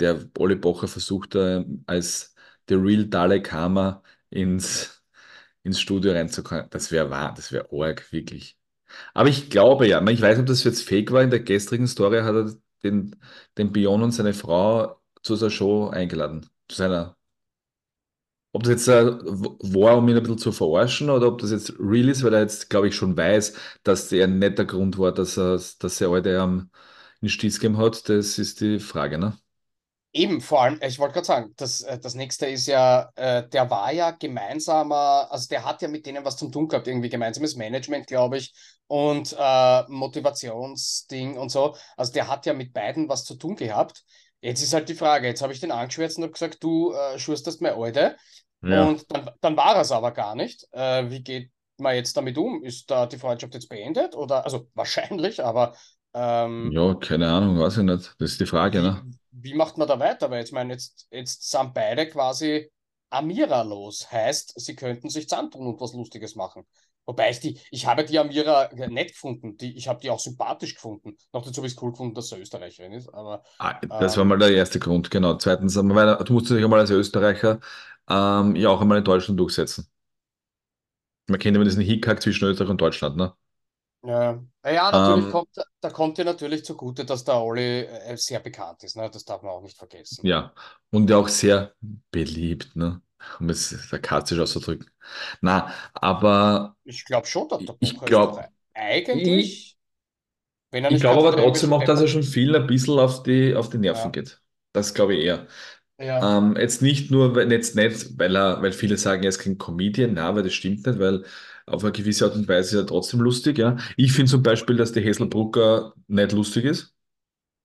[0.00, 2.34] Der Olli Pocher versucht da als
[2.68, 5.02] The Real Dalek Hammer ins,
[5.62, 6.68] ins Studio reinzukommen.
[6.70, 8.58] Das wäre wahr, das wäre arg, wirklich.
[9.14, 11.22] Aber ich glaube ja, ich weiß nicht, ob das jetzt fake war.
[11.22, 12.54] In der gestrigen Story hat er
[12.90, 13.16] den,
[13.58, 16.48] den Bion und seine Frau zu seiner Show eingeladen.
[16.68, 17.16] Zu seiner.
[18.52, 19.04] Ob das jetzt äh,
[19.74, 22.40] war, um ihn ein bisschen zu verarschen, oder ob das jetzt real ist, weil er
[22.40, 26.10] jetzt, glaube ich, schon weiß, dass der nicht der Grund war, dass er, dass er
[26.10, 26.70] heute am
[27.24, 29.36] Stieß gegeben hat, das ist die Frage, ne?
[30.16, 33.68] Eben, vor allem, ich wollte gerade sagen, das, äh, das nächste ist ja, äh, der
[33.68, 37.54] war ja gemeinsamer, also der hat ja mit denen was zum tun gehabt, irgendwie gemeinsames
[37.54, 38.54] Management, glaube ich,
[38.86, 41.76] und äh, Motivationsding und so.
[41.98, 44.04] Also der hat ja mit beiden was zu tun gehabt.
[44.40, 47.18] Jetzt ist halt die Frage, jetzt habe ich den angeschwärzt und habe gesagt, du äh,
[47.18, 48.16] schurstest meine Alte.
[48.62, 50.66] Ja, Und dann, dann war es aber gar nicht.
[50.72, 52.62] Äh, wie geht man jetzt damit um?
[52.62, 54.14] Ist da die Freundschaft jetzt beendet?
[54.14, 55.74] Oder, also wahrscheinlich, aber
[56.14, 58.14] ähm, ja, keine Ahnung, weiß ich nicht.
[58.18, 59.02] Das ist die Frage, ne?
[59.42, 60.30] Wie macht man da weiter?
[60.30, 62.70] Weil jetzt, meine, jetzt, jetzt sind beide quasi
[63.10, 64.10] Amira los.
[64.10, 66.66] Heißt, sie könnten sich zusammentun und was Lustiges machen.
[67.04, 69.56] Wobei ich die, ich habe die Amira nett gefunden.
[69.56, 71.16] Die, ich habe die auch sympathisch gefunden.
[71.32, 73.08] Noch dazu habe ich es cool gefunden, dass sie Österreicherin ist.
[73.14, 75.36] Aber Ah, das war ähm, mal der erste Grund, genau.
[75.38, 75.82] Zweitens, du
[76.32, 77.60] musst dich einmal als Österreicher
[78.08, 79.88] ähm, ja auch einmal in Deutschland durchsetzen.
[81.28, 83.32] Man kennt immer diesen Hickhack zwischen Österreich und Deutschland, ne?
[84.06, 85.48] Ja, ja, natürlich Ähm, kommt,
[85.80, 89.10] da kommt dir natürlich zugute, dass der Oli äh, sehr bekannt ist, ne?
[89.10, 90.22] Das darf man auch nicht vergessen.
[90.22, 90.54] ja,
[90.90, 91.74] und ja auch sehr
[92.10, 93.02] beliebt, ne?
[93.40, 94.90] Um es sarkastisch auszudrücken.
[95.40, 98.46] Na, aber Ich glaube schon, dass der ich glaube,
[99.12, 99.78] ich, eigentlich,
[100.70, 103.22] wenn er ich nicht glaube aber trotzdem auch, dass er schon vielen ein bisschen auf
[103.22, 104.40] die, auf die Nerven Ja, geht.
[104.72, 105.46] Das glaube ich eher.
[105.98, 106.36] ja.
[106.38, 109.58] Ähm, jetzt nicht nur, weil, jetzt nicht, weil er, weil viele sagen, er ist kein
[109.58, 111.24] Comedian, na, weil das stimmt nicht, weil
[111.66, 113.76] auf eine gewisse Art und Weise ist er trotzdem lustig, ja.
[113.96, 116.94] Ich finde zum Beispiel, dass der Hazelbrugger nicht lustig ist.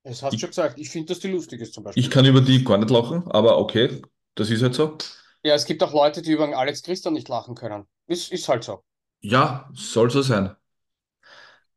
[0.04, 0.78] Das hast du Ich, schon gesagt.
[0.78, 2.10] Ich finde, dass die lustig ist zum ich Beispiel.
[2.10, 4.02] kann über die gar nicht lachen, aber okay,
[4.34, 4.98] das ist halt so.
[5.44, 7.86] Ja, es gibt auch Leute, die über den Alex Christian nicht lachen können.
[8.08, 8.82] Ist, ist halt so.
[9.20, 10.54] Ja, soll so sein.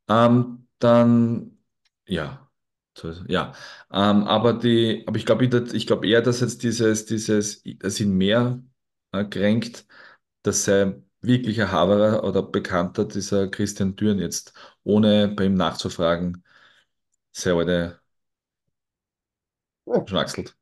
[0.09, 1.57] Ähm, dann,
[2.07, 2.49] ja,
[3.28, 3.53] ja.
[3.91, 8.13] Ähm, aber die, aber ich glaube, ich glaube eher, dass jetzt dieses, dieses, dass ihn
[8.17, 8.63] mehr
[9.11, 9.86] äh, kränkt,
[10.43, 14.53] dass sein wirklicher Haverer oder Bekannter, dieser Christian Dürren jetzt,
[14.84, 16.43] ohne bei ihm nachzufragen,
[17.32, 17.99] sehr alte
[20.07, 20.55] schnackselt.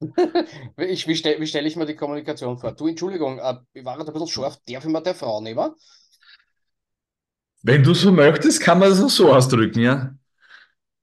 [0.76, 2.72] Ich, wie stelle stell ich mir die Kommunikation vor?
[2.72, 4.58] Du, Entschuldigung, äh, ich war gerade ein bisschen scharf.
[4.68, 5.74] Darf ich mal der Frau nehmen?
[7.62, 10.14] Wenn du so möchtest, kann man das auch so ausdrücken, ja.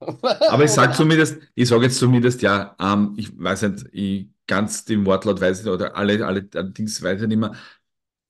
[0.00, 4.84] Aber ich sage zumindest, ich sage jetzt zumindest, ja, ähm, ich weiß nicht, ich ganz
[4.84, 7.52] den Wortlaut weiß ich nicht, oder alle, alle Dings weiß ich nicht mehr,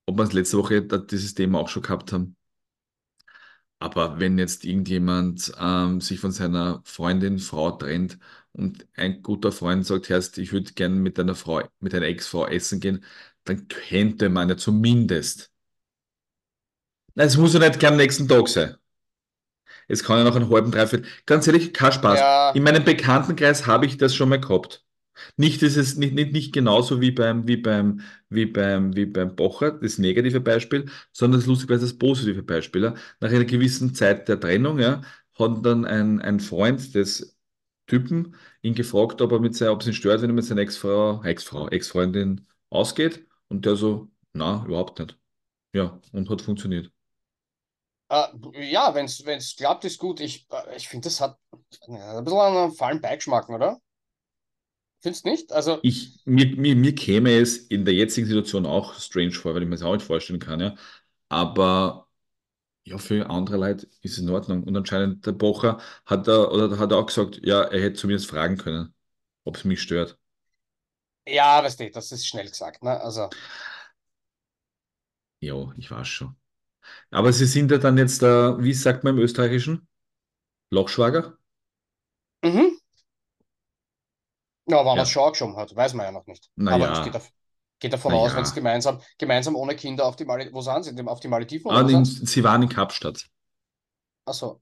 [0.06, 2.36] ob wir es letzte Woche dieses Thema auch schon gehabt haben.
[3.78, 8.18] Aber wenn jetzt irgendjemand ähm, sich von seiner Freundin, Frau trennt
[8.52, 12.46] und ein guter Freund sagt, Herrst, ich würde gerne mit deiner Frau, mit deiner Ex-Frau
[12.46, 13.04] essen gehen,
[13.44, 15.52] dann könnte man ja zumindest.
[17.16, 18.76] Es muss ja nicht gern am nächsten Tag sein.
[19.88, 21.08] Es kann ja noch einen halben, dreiviertel.
[21.26, 22.20] Ganz ehrlich, kein Spaß.
[22.20, 24.85] Ja, In meinem Bekanntenkreis habe ich das schon mal gehabt.
[25.36, 29.72] Nicht, dieses, nicht, nicht, nicht genauso wie beim, wie beim, wie beim, wie beim Pocher,
[29.72, 32.84] das negative Beispiel, sondern das lustigerweise das positive Beispiel.
[32.84, 32.94] Ja.
[33.20, 35.02] Nach einer gewissen Zeit der Trennung, ja,
[35.38, 37.36] hat dann ein, ein Freund des
[37.86, 40.62] Typen ihn gefragt, ob er mit seiner, ob es ihn stört, wenn er mit seiner
[40.62, 43.26] Ex-Frau, Ex-Frau, Ex-Freundin ausgeht.
[43.48, 45.18] Und der so, na, überhaupt nicht.
[45.74, 46.90] Ja, und hat funktioniert.
[48.10, 48.26] äh,
[48.70, 50.20] ja, wenn es klappt, ist gut.
[50.20, 51.38] Ich, äh, ich finde, das hat
[51.88, 53.80] ja, ein bisschen einen fahlen Beigeschmack, oder?
[55.00, 55.52] Findest du nicht?
[55.52, 59.62] Also, Ich, mir, mir, mir käme es in der jetzigen Situation auch strange vor, weil
[59.62, 60.74] ich mir das auch nicht vorstellen kann, ja.
[61.28, 62.08] Aber
[62.84, 64.64] ja, für andere Leute ist es in Ordnung.
[64.64, 68.28] Und anscheinend der Pocher hat er, oder hat er auch gesagt, ja, er hätte zumindest
[68.30, 68.94] fragen können,
[69.44, 70.18] ob es mich stört.
[71.26, 73.00] ja, weißt du, das ist schnell gesagt, ne?
[73.00, 73.30] Also,
[75.40, 76.36] Ja, ich weiß schon.
[77.10, 79.88] Aber sie sind ja dann jetzt, äh, wie sagt man im Österreichischen?
[80.70, 81.38] Lochschwager?
[82.42, 82.76] mhm.
[84.68, 85.12] Ja, wann er es Ja.
[85.12, 86.50] schon angeschoben hat, weiß man ja noch nicht.
[86.68, 87.30] Aber ich gehe dav
[87.78, 91.06] gehe davon aus, wenn es gemeinsam, gemeinsam ohne Kinder auf die Malediven, wo sind sie?
[91.06, 92.42] Auf die Malediven oder Ah, in, sie?
[92.44, 93.28] waren in Kapstadt.
[94.26, 94.60] Achso.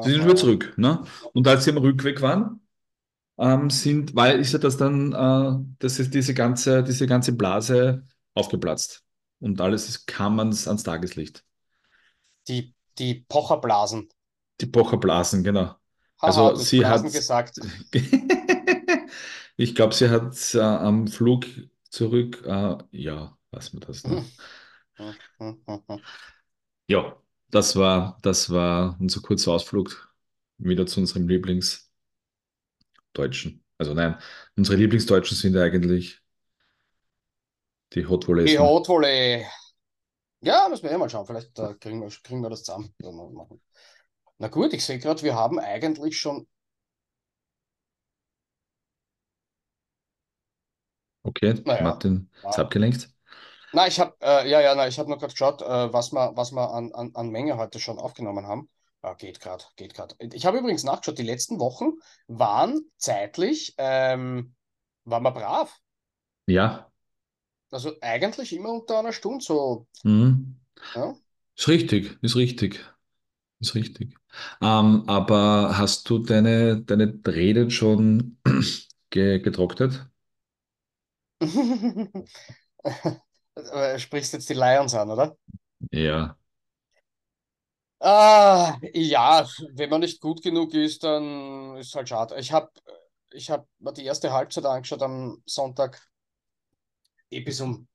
[0.00, 1.02] Sie sind schon wieder Äh, zurück, ne?
[1.32, 2.60] Und als sie am Rückweg waren,
[3.38, 8.06] ähm, sind, weil ist ja das dann, äh, das ist diese ganze, diese ganze Blase
[8.34, 9.04] aufgeplatzt.
[9.40, 11.44] Und alles ist, kam ans, ans Tageslicht.
[12.48, 14.08] die, die Pocherblasen.
[14.60, 15.74] Die Pocherblasen, genau.
[16.22, 17.60] Haha, Also sie hat, Blasen gesagt.
[19.56, 21.46] ich glaube, sie hat äh, am Flug
[21.90, 24.24] zurück, äh, ja, weiß man das, ne?
[26.88, 27.16] Ja,
[27.50, 30.14] das war, das war unser kurzer Ausflug
[30.58, 31.90] wieder zu unserem Lieblingsdeutschen.
[33.78, 34.16] Also nein,
[34.56, 36.20] unsere Lieblingsdeutschen sind eigentlich
[37.94, 38.58] die Hot Die Volleysmen.
[38.58, 39.44] Hot Volley.
[40.42, 41.26] Ja, müssen wir eh mal schauen.
[41.26, 42.94] Vielleicht äh, kriegen wir, kriegen wir das zusammen.
[44.38, 46.46] Na gut, ich sehe gerade, wir haben eigentlich schon.
[51.24, 51.82] Okay, Naja.
[51.82, 52.58] Martin ist Ja.
[52.58, 53.10] abgelenkt.
[53.72, 56.32] Na, ich habe äh, ja, ja, na, ich habe nur gerade geschaut, äh, was wir,
[56.36, 58.70] was wir an, an, an Menge heute schon aufgenommen haben.
[59.02, 60.14] Ja, geht gerade, geht gerade.
[60.32, 61.92] Ich habe übrigens nachgeschaut, die letzten Wochen
[62.28, 64.54] waren zeitlich, ähm,
[65.04, 65.76] waren wir brav.
[66.46, 66.90] Ja,
[67.70, 69.86] Also eigentlich immer unter einer Stunde so.
[70.02, 70.56] mhm.
[70.94, 71.14] Ja?
[71.56, 72.80] Ist richtig, ist richtig,
[73.60, 74.16] ist richtig.
[74.62, 78.38] Ähm, aber hast du deine, deine Rede schon
[79.10, 80.08] ge getrocknet?
[83.96, 85.36] Sprichst jetzt die Lions an, oder?
[85.90, 86.36] Ja,
[88.06, 92.38] Ah, ja, wenn man nicht gut genug ist, dann ist halt schade.
[92.38, 92.70] Ich habe
[93.30, 96.06] ich hab mir die erste Halbzeit angeschaut am Sonntag,
[97.30, 97.88] eh bis um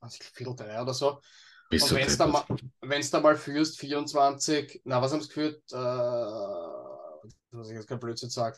[0.00, 1.20] was, Viertel drei oder so.
[1.68, 2.46] bist Und du wenn es da
[2.80, 5.62] wenn's da mal führst, 24, na, was haben sie geführt?
[5.72, 5.76] Äh,
[7.52, 8.56] dass ich jetzt kein Blödsinn sage.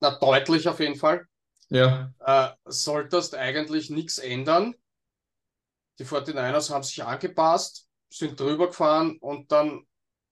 [0.00, 1.26] Na, deutlich auf jeden Fall.
[1.70, 4.74] Ja, Äh, solltest eigentlich nichts ändern.
[5.98, 9.86] Die 49ers haben sich angepasst, sind drüber gefahren und dann,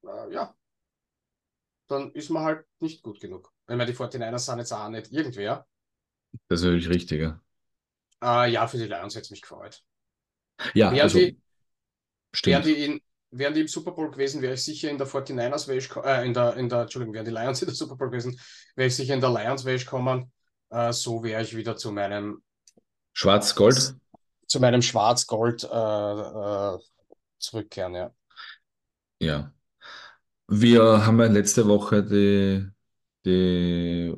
[0.04, 0.54] äh, ja,
[1.88, 3.52] dann ist man halt nicht gut genug.
[3.64, 5.66] Ich meine, die 49ers sind jetzt auch nicht irgendwer.
[6.48, 7.20] das ist natürlich richtig.
[7.22, 7.40] Ja,
[8.22, 9.84] Äh, ja, für die Lions hätte es mich gefreut.
[10.74, 11.38] ja Wären also die,
[12.44, 12.64] wären stimmt.
[12.64, 15.78] die in, wären die im Super Bowl gewesen, wäre ich sicher in der 49ers wäre
[15.78, 18.08] ich, ko- äh, in der, in der, Entschuldigung, wären die Lions in der Super Bowl
[18.10, 18.38] gewesen,
[18.76, 20.32] wäre ich sicher in der Lions wäre ich kommen.
[20.70, 22.42] Äh, so wäre ich wieder zu meinem,
[23.12, 23.94] Schwarz-Gold?
[24.46, 26.78] zu meinem Schwarz-Gold äh, äh,
[27.38, 28.10] zurückkehren, ja.
[29.20, 29.52] Ja.
[30.48, 32.68] Wir haben ja letzte Woche die,
[33.24, 34.14] die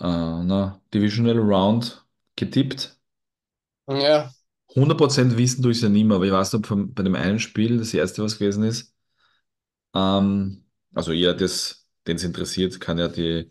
[0.00, 0.04] äh,
[0.44, 2.04] na, Divisional Round
[2.36, 2.98] getippt.
[3.88, 4.32] Ja,
[4.76, 7.14] 100% wissen tue ich es ja nie mehr, aber ich weiß noch von, bei dem
[7.14, 8.94] einen Spiel, das erste, was gewesen ist,
[9.94, 10.64] ähm,
[10.94, 13.50] also das, den es interessiert, kann ja die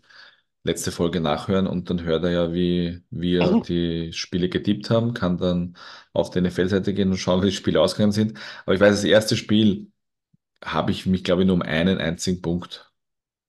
[0.64, 3.62] letzte Folge nachhören und dann hört er ja, wie wir Mhm.
[3.66, 5.76] die Spiele getippt haben, kann dann
[6.12, 8.38] auf die NFL-Seite gehen und schauen, wie die Spiele ausgegangen sind.
[8.64, 9.90] Aber ich weiß, das erste Spiel
[10.64, 12.92] habe ich mich, glaube ich, nur um einen einzigen Punkt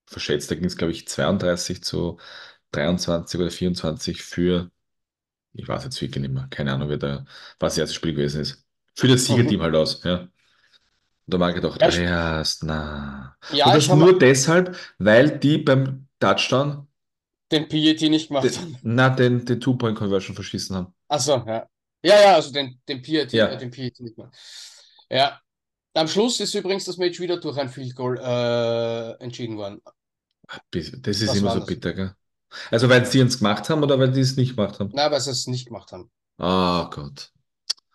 [0.08, 0.52] verschätzt.
[0.52, 2.20] Da ging es, glaube ich, 32 zu
[2.72, 4.72] 23 oder 24 für,
[5.54, 7.26] ich weiß jetzt wirklich nicht mehr, keine Ahnung, wer da,
[7.60, 8.66] was das erste Spiel gewesen ist.
[8.96, 9.64] Für das Siegerteam Mhm.
[9.64, 10.22] halt aus, ja.
[10.22, 10.30] Und
[11.28, 13.38] da habe ich gedacht, Ja, ah ja, ist- na.
[13.50, 16.88] ja Und das nur deshalb, weil die beim Touchdown
[17.52, 18.46] den PET nicht gemacht.
[18.46, 20.94] den, na, den, den Two-Point-Conversion verschissen haben.
[21.08, 21.68] Achso, ja.
[22.04, 23.48] Ja, ja, also den, den PET, Ja.
[23.48, 24.32] äh, den PET nicht mehr.
[25.10, 25.40] Ja.
[25.94, 29.82] Am Schluss ist übrigens das Match wieder durch ein Field Goal äh, entschieden worden.
[30.72, 30.88] Das
[31.22, 31.68] ist Was immer so das?
[31.68, 32.16] bitter, gell?
[32.70, 34.90] Also, weil sie es gemacht haben oder weil die es nicht gemacht haben?
[34.94, 36.12] Nein, weil sie es nicht gemacht haben.
[36.38, 37.32] Oh Gott.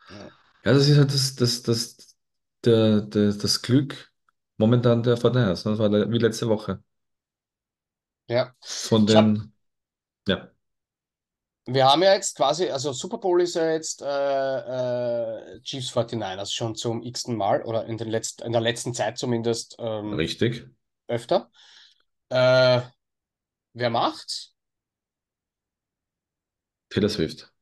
[0.08, 0.30] Ja.
[0.64, 1.96] Ja, das ist halt das, das, das,
[2.64, 4.12] der, der, das Glück
[4.56, 5.46] momentan der Fortnite.
[5.48, 6.82] Das war wie letzte Woche.
[8.28, 8.52] Ja.
[8.60, 9.52] Von den,
[10.28, 10.50] ja,
[11.68, 16.52] Wir haben ja jetzt quasi, also Super Bowl ist ja jetzt äh, äh, Chiefs 49ers
[16.54, 20.68] schon zum x-ten Mal oder in, den letzt, in der letzten Zeit zumindest ähm, richtig.
[21.08, 21.50] öfter.
[22.30, 22.82] Äh,
[23.74, 24.54] wer macht's?
[26.90, 27.52] Taylor Swift.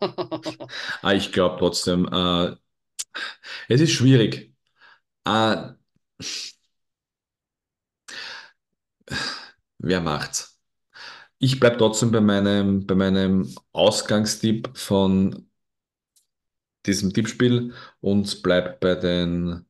[1.02, 2.56] Ah, ich glaube trotzdem, äh,
[3.68, 4.52] es ist schwierig.
[5.26, 5.74] Äh,
[9.86, 10.58] wer macht's?
[11.38, 15.48] Ich bleibe trotzdem bei meinem, bei meinem Ausgangstipp von
[16.86, 19.66] diesem Tippspiel und bleib bei den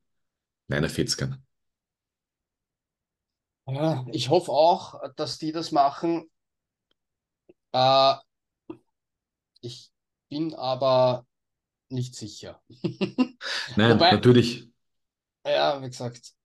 [0.68, 1.38] 49ern.
[3.68, 6.28] Ja, ich hoffe auch, dass die das machen.
[7.72, 8.16] Äh,
[9.60, 9.90] ich
[10.28, 11.26] bin aber
[11.90, 12.62] nicht sicher.
[13.76, 14.68] Nein, Wobei- natürlich.
[15.44, 16.35] Ja, wie gesagt.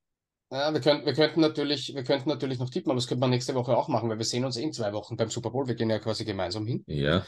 [0.51, 3.29] Ja, wir könnten, wir könnten natürlich, wir könnten natürlich noch tippen, aber das könnte man
[3.31, 5.67] nächste Woche auch machen, weil wir sehen uns in zwei Wochen beim Super Bowl.
[5.67, 6.85] Wir gehen ja quasi gemeinsam hin.
[6.85, 7.25] Ja,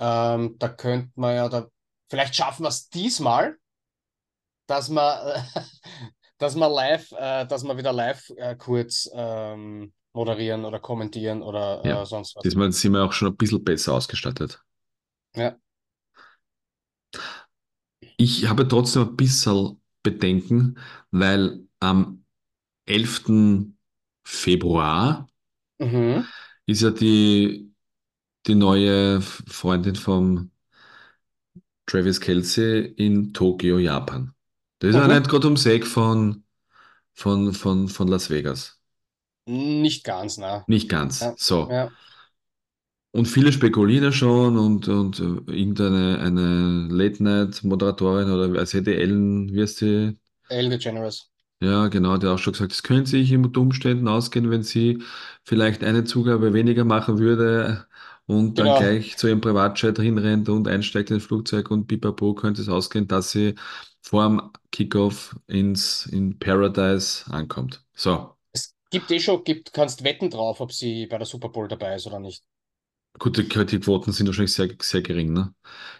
[0.00, 1.68] Ähm, da könnte man ja da,
[2.08, 3.56] vielleicht schaffen wir es diesmal,
[4.66, 5.44] dass wir,
[6.38, 11.84] dass wir live, äh, dass wir wieder live äh, kurz ähm, moderieren oder kommentieren oder
[11.84, 12.44] Ja, äh, sonst was.
[12.44, 14.62] diesmal sind wir auch schon ein bisschen besser ausgestattet.
[15.34, 15.58] Ja.
[18.16, 20.78] Ich habe trotzdem ein bisschen Bedenken,
[21.10, 22.24] weil am
[22.86, 23.76] 11.
[24.24, 25.28] Februar
[25.80, 26.30] Mhm.
[26.66, 27.72] ist ja die,
[28.46, 30.52] die neue Freundin vom
[31.86, 34.34] Travis Kelce in Tokio, Japan.
[34.78, 35.14] Das ist ja Mhm.
[35.14, 36.44] nicht gerade ums Eck von,
[37.14, 38.80] von, von, von Las Vegas.
[39.46, 40.64] Nicht ganz, na.
[40.66, 41.20] Nicht ganz.
[41.20, 41.34] Ja.
[41.36, 41.70] So.
[41.70, 41.90] Ja.
[43.12, 45.22] Und viele spekulieren ja schon und, und äh,
[45.52, 50.16] irgendeine eine Late-Night-Moderatorin oder ist die Ellen, wie heißt sie?
[50.50, 51.29] Ellen DeGeneres.
[51.62, 55.02] Ja, genau, der hat auch schon gesagt, es könnte sich unter Umständen ausgehen, wenn sie
[55.44, 57.86] vielleicht eine Zugabe weniger machen würde
[58.24, 58.72] und dann Genau.
[58.72, 63.32] gleich zu ihrem Privatjet hinrennt und einsteigt ins Flugzeug und pipapo könnte es ausgehen, dass
[63.32, 63.56] sie
[64.00, 64.40] vor dem
[64.72, 67.84] Kickoff ins, in Paradise ankommt.
[67.94, 71.66] So, Es gibt eh schon, gibt, kannst wetten drauf, ob sie bei der Super Bowl
[71.68, 72.44] dabei ist oder nicht.
[73.18, 75.54] Gut, die, die Quoten sind wahrscheinlich sehr, sehr gering, ne?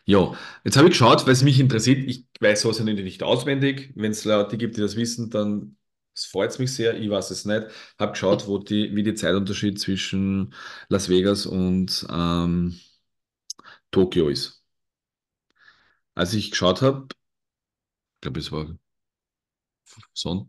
[0.06, 0.34] Ja,
[0.64, 1.98] jetzt habe ich geschaut, weil es mich interessiert.
[2.08, 3.92] Ich weiß sowas ja nicht auswendig.
[3.94, 5.76] Wenn es Leute gibt, die das wissen, dann
[6.16, 6.96] freut es mich sehr.
[6.98, 7.66] Ich weiß es nicht.
[7.98, 10.54] Habe geschaut, wo die, wie die Zeitunterschied zwischen
[10.88, 12.80] Las Vegas und ähm,
[13.90, 14.62] Tokio ist.
[16.14, 18.66] Als ich geschaut habe, ich glaube, es war
[20.14, 20.48] Sonntag,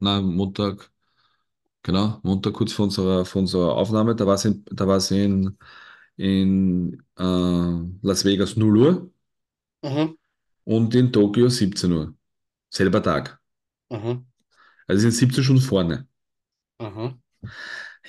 [0.00, 0.90] nein, Montag,
[1.82, 5.10] genau, Montag kurz vor unserer, vor unserer Aufnahme, da war es in, da war es
[5.10, 5.58] in,
[6.16, 7.22] in äh,
[8.02, 9.10] Las Vegas 0 Uhr
[9.82, 10.16] Mhm,
[10.64, 12.14] und in Tokio 17 Uhr.
[12.70, 13.40] Selber Tag.
[13.90, 14.24] mhm,
[14.88, 16.08] Also sind 17 Stunden vorne.
[16.80, 17.18] mhm.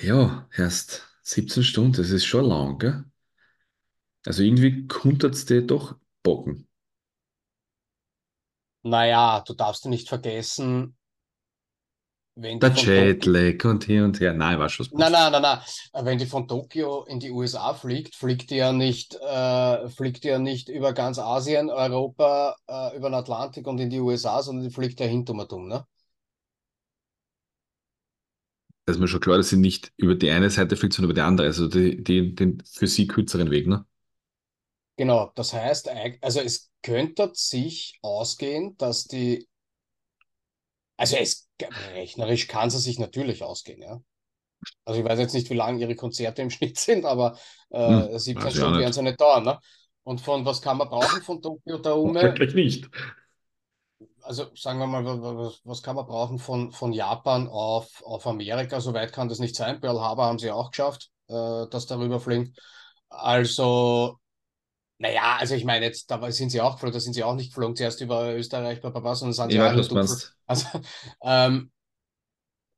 [0.01, 3.05] Ja, erst 17 Stunden, das ist schon lang, gell?
[4.25, 6.69] Also irgendwie konnte es dir doch bocken.
[8.83, 10.97] Naja, du darfst ja nicht vergessen,
[12.41, 14.33] wenn Der Jetlag und hier und her.
[14.33, 15.59] Nein, weiß schon, nein, nein, nein, nein,
[16.05, 20.29] wenn die von Tokio in die USA fliegt, fliegt die ja nicht, äh, fliegt die
[20.29, 24.63] ja nicht über ganz Asien, Europa, äh, über den Atlantik und in die USA, sondern
[24.63, 25.85] die fliegt ja hinten und um, ne?
[28.85, 31.21] Da ist mir schon klar, dass sie nicht über die eine Seite fliegt, sondern über
[31.21, 31.47] die andere.
[31.47, 33.85] Also die, die, den für sie kürzeren Weg, ne?
[34.97, 35.89] Genau, das heißt,
[36.21, 39.47] also es könnte sich ausgehen, dass die,
[40.97, 44.01] also es rechnerisch kann sie sich natürlich ausgehen, ja.
[44.85, 47.37] Also ich weiß jetzt nicht, wie lang ihre Konzerte im Schnitt sind, aber
[47.85, 49.59] Hm, äh, 17 ich auch Stunden werden sie nicht dauern, ne?
[50.03, 52.39] Und von was kann man brauchen von Tokio da Ume?
[52.39, 52.89] Wahrscheinlich nicht.
[54.21, 58.01] Also sagen wir mal, wa- wa- was, was kann man brauchen von, von Japan auf,
[58.03, 58.79] auf Amerika?
[58.81, 59.79] So weit kann das nicht sein.
[59.81, 62.55] Pearl Harbor haben sie auch geschafft, äh, dass darüber fliegen.
[63.09, 64.18] Also
[64.99, 67.49] Naja, also ich meine, jetzt da sind sie auch geflogen, da sind sie auch nicht
[67.49, 69.95] geflogen, zuerst über Österreich, Papa, sondern sind sie was du.
[70.45, 70.65] Also,
[71.23, 71.71] ähm,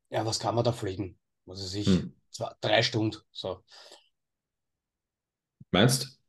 [0.10, 1.18] ja, was kann man da fliegen?
[1.46, 2.14] Was weiß ich, Hm.
[2.30, 3.18] zwei, drei Stunden.
[3.32, 3.64] So.
[5.72, 6.20] Meinst?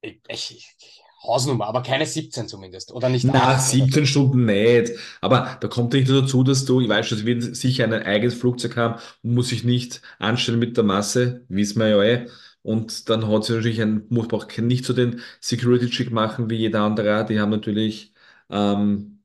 [0.00, 2.92] Ich, ich, ich, Hausnummer, aber keine 17 zumindest.
[2.92, 3.72] Oder nicht Na, 8 oder so.
[3.76, 4.92] 17 Stunden nicht.
[5.20, 8.34] Aber da kommt nicht nur dazu, dass du, ich weiß schon, sie sicher ein eigenes
[8.34, 12.26] Flugzeug haben und muss sich nicht anstellen mit der Masse, wissen wir ja eh.
[12.62, 16.56] Und dann hat sie natürlich ein, muss man auch nicht so den Security-Check machen wie
[16.56, 17.24] jeder andere.
[17.26, 18.14] Die haben natürlich
[18.50, 19.22] ähm,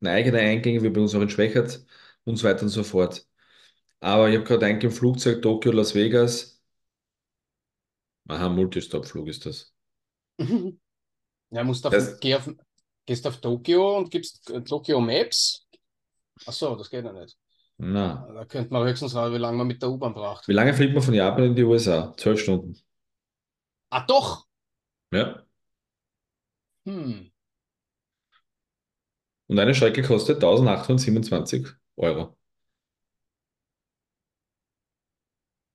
[0.00, 1.84] eine eigene Eingänge, wie bei uns auch in Schwächert
[2.24, 3.26] und so weiter und so fort.
[4.00, 6.60] Aber ich habe gerade eingegeben, Flugzeug Tokio, Las Vegas.
[8.28, 9.74] Aha, Multistop-Flug ist das.
[11.50, 12.50] Ja, musst auf, Das, geh auf,
[13.06, 15.66] gehst auf Tokio und gibst Tokio Maps.
[16.46, 17.36] Ach so, das geht ja nicht.
[17.78, 18.28] Na.
[18.34, 20.46] Da könnte man höchstens raus, wie lange man mit der U-Bahn braucht.
[20.48, 22.12] Wie lange fliegt man von Japan in die USA?
[22.16, 22.76] Zwölf Stunden.
[23.90, 24.46] Ah, doch!
[25.10, 25.44] Ja.
[26.86, 27.30] Hm.
[29.46, 31.66] Und eine Strecke kostet 1827
[31.96, 32.36] Euro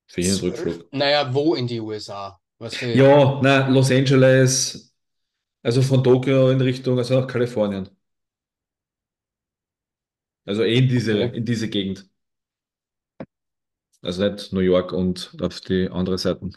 [0.06, 0.42] für Zwölf?
[0.42, 0.92] Rückflug.
[0.92, 2.38] Naja, wo in die USA?
[2.58, 4.94] Du, Ja, na, Los Angeles,
[5.62, 7.88] also von Tokio in Richtung, also nach Kalifornien.
[10.44, 11.36] Also eh in diese, okay.
[11.36, 12.08] in diese Gegend.
[14.02, 16.50] Also nicht New York und auf die andere Seite.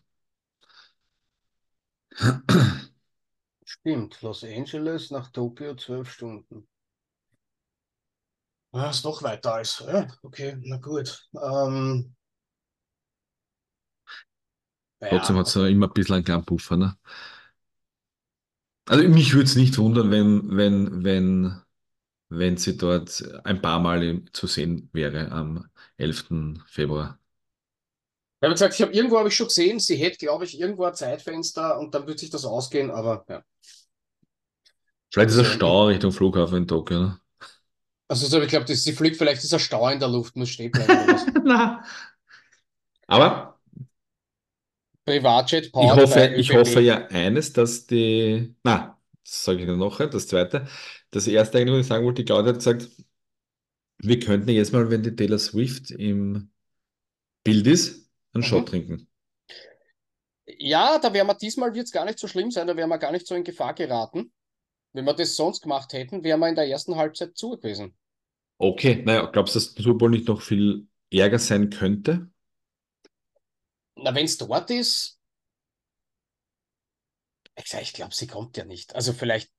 [3.63, 6.67] Stimmt, Los Angeles nach Tokio zwölf Stunden.
[8.73, 9.83] Ah, ist doch weiter als.
[9.85, 11.29] Ja, okay, na gut.
[11.33, 12.13] Ähm,
[14.99, 16.97] Trotzdem ja, hat es ja immer ein bisschen einen kleinen Puffer, ne?
[18.85, 21.61] Also mich würde es nicht wundern, wenn, wenn, wenn,
[22.29, 26.61] wenn sie dort ein paar Mal zu sehen wäre am 11.
[26.67, 27.19] Februar.
[28.39, 30.85] ich habe gesagt, ich habe irgendwo habe ich schon gesehen, sie hätte, glaube ich, irgendwo
[30.85, 33.43] ein Zeitfenster und dann wird sich das ausgehen, aber ja.
[35.11, 37.19] Vielleicht ist Also, ein Stau Richtung Flughafen in Tokio, ne?
[38.09, 40.71] also so, ich glaube, sie fliegt, vielleicht ist ein Stau in der Luft, muss stehen
[40.71, 40.95] bleiben.
[41.45, 41.83] Na.
[43.07, 43.57] Aber
[45.05, 50.27] Privatjet ich hoffe, ich hoffe ja eines, dass die, na, das sage ich noch, das
[50.27, 50.67] zweite.
[51.11, 52.89] Das erste eigentlich, was ich sagen wollte, die Claudia hat gesagt,
[53.99, 56.49] wir könnten jetzt mal, wenn die Taylor Swift im
[57.43, 58.69] Bild ist, einen Shot Mhm.
[58.69, 59.07] trinken.
[60.59, 62.97] Ja, da wären wir diesmal wird es gar nicht so schlimm sein, da wären wir
[62.97, 64.33] gar nicht so in Gefahr geraten.
[64.93, 67.95] Wenn wir das sonst gemacht hätten, wären wir in der ersten Halbzeit zu gewesen.
[68.59, 72.29] Okay, naja, glaubst du, dass der Super Bowl nicht noch viel ärger sein könnte?
[73.95, 75.19] Na, wenn es dort ist,
[77.55, 78.95] ich glaube, sie kommt ja nicht.
[78.95, 79.51] Also vielleicht,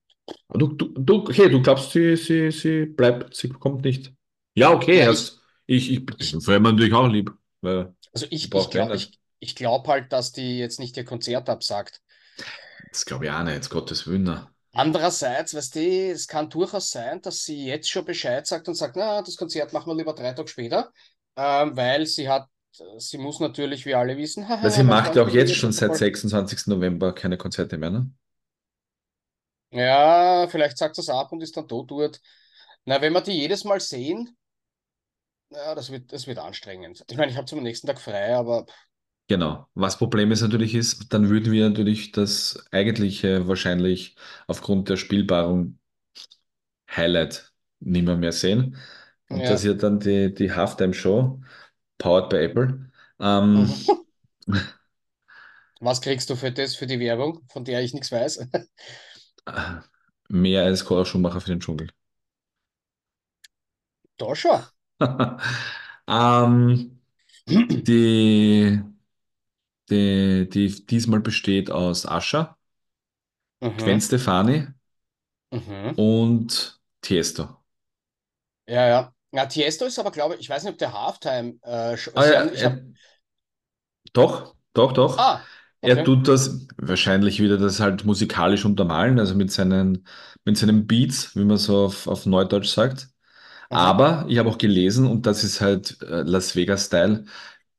[0.50, 4.12] Du, du, du, okay, du glaubst, sie, sie, sie bleibt, sie kommt nicht.
[4.54, 7.30] Ja, okay, ja, ich, erst, ich, ich, ich, mir natürlich auch lieb,
[7.62, 11.48] also sie ich, ich glaube, ich, ich glaube halt, dass die jetzt nicht ihr Konzert
[11.48, 12.00] absagt.
[12.90, 14.46] Das glaube ich auch nicht, Gottes Willen.
[14.72, 18.96] Andererseits, weißt du, es kann durchaus sein, dass sie jetzt schon Bescheid sagt und sagt,
[18.96, 20.92] na, das Konzert machen wir lieber drei Tage später,
[21.36, 22.48] ähm, weil sie hat
[22.98, 25.96] sie muss natürlich, wie alle wissen, sie haha, mein macht ja auch jetzt schon seit
[25.96, 25.98] Superbowl.
[25.98, 26.66] 26.
[26.68, 28.10] November keine Konzerte mehr, ne?
[29.70, 32.20] Ja, vielleicht sagt das ab und ist dann tot dort.
[32.84, 34.36] Na, wenn wir die jedes Mal sehen,
[35.50, 37.04] ja, das wird, das wird anstrengend.
[37.10, 38.66] Ich meine, ich habe zum nächsten Tag frei, aber
[39.28, 39.68] Genau.
[39.74, 44.16] Was Problem ist natürlich ist, dann würden wir natürlich das eigentliche wahrscheinlich
[44.46, 45.78] aufgrund der Spielbarung
[46.90, 48.76] Highlight nicht mehr, mehr sehen.
[49.28, 49.72] Und das ja.
[49.72, 51.40] ist dann die, die Halftime-Show,
[51.98, 52.90] powered by Apple.
[53.20, 54.04] Ähm, Mhm.
[55.80, 58.46] Was kriegst du für das, für die Werbung, von der ich nichts weiß?
[60.30, 61.88] Mehr als Cora Schumacher für den Dschungel.
[64.18, 64.62] Da schon.
[66.08, 66.98] Ähm,
[67.86, 68.82] die,
[69.90, 72.56] die, die diesmal besteht aus Ascha,
[73.76, 74.02] Gwen Mhm.
[74.02, 74.66] Stefani
[75.52, 75.96] Mhm.
[75.96, 77.58] und Tiesto.
[78.66, 79.14] Ja, ja.
[79.32, 82.40] Ja, Tiesto ist aber, glaube ich, ich weiß nicht, ob der Halftime, äh, Ah, ja,
[82.40, 82.82] habe, er,
[84.12, 85.26] doch, doch, doch.
[85.26, 85.48] ah,
[85.80, 86.04] Er okay.
[86.04, 90.06] tut das wahrscheinlich wieder das halt musikalisch untermalen, also mit seinen,
[90.44, 93.08] mit seinen Beats, wie man so auf, auf Neudeutsch sagt.
[93.70, 93.76] Mhm.
[93.76, 97.24] Aber ich habe auch gelesen, und das ist halt äh, Las Vegas-Style,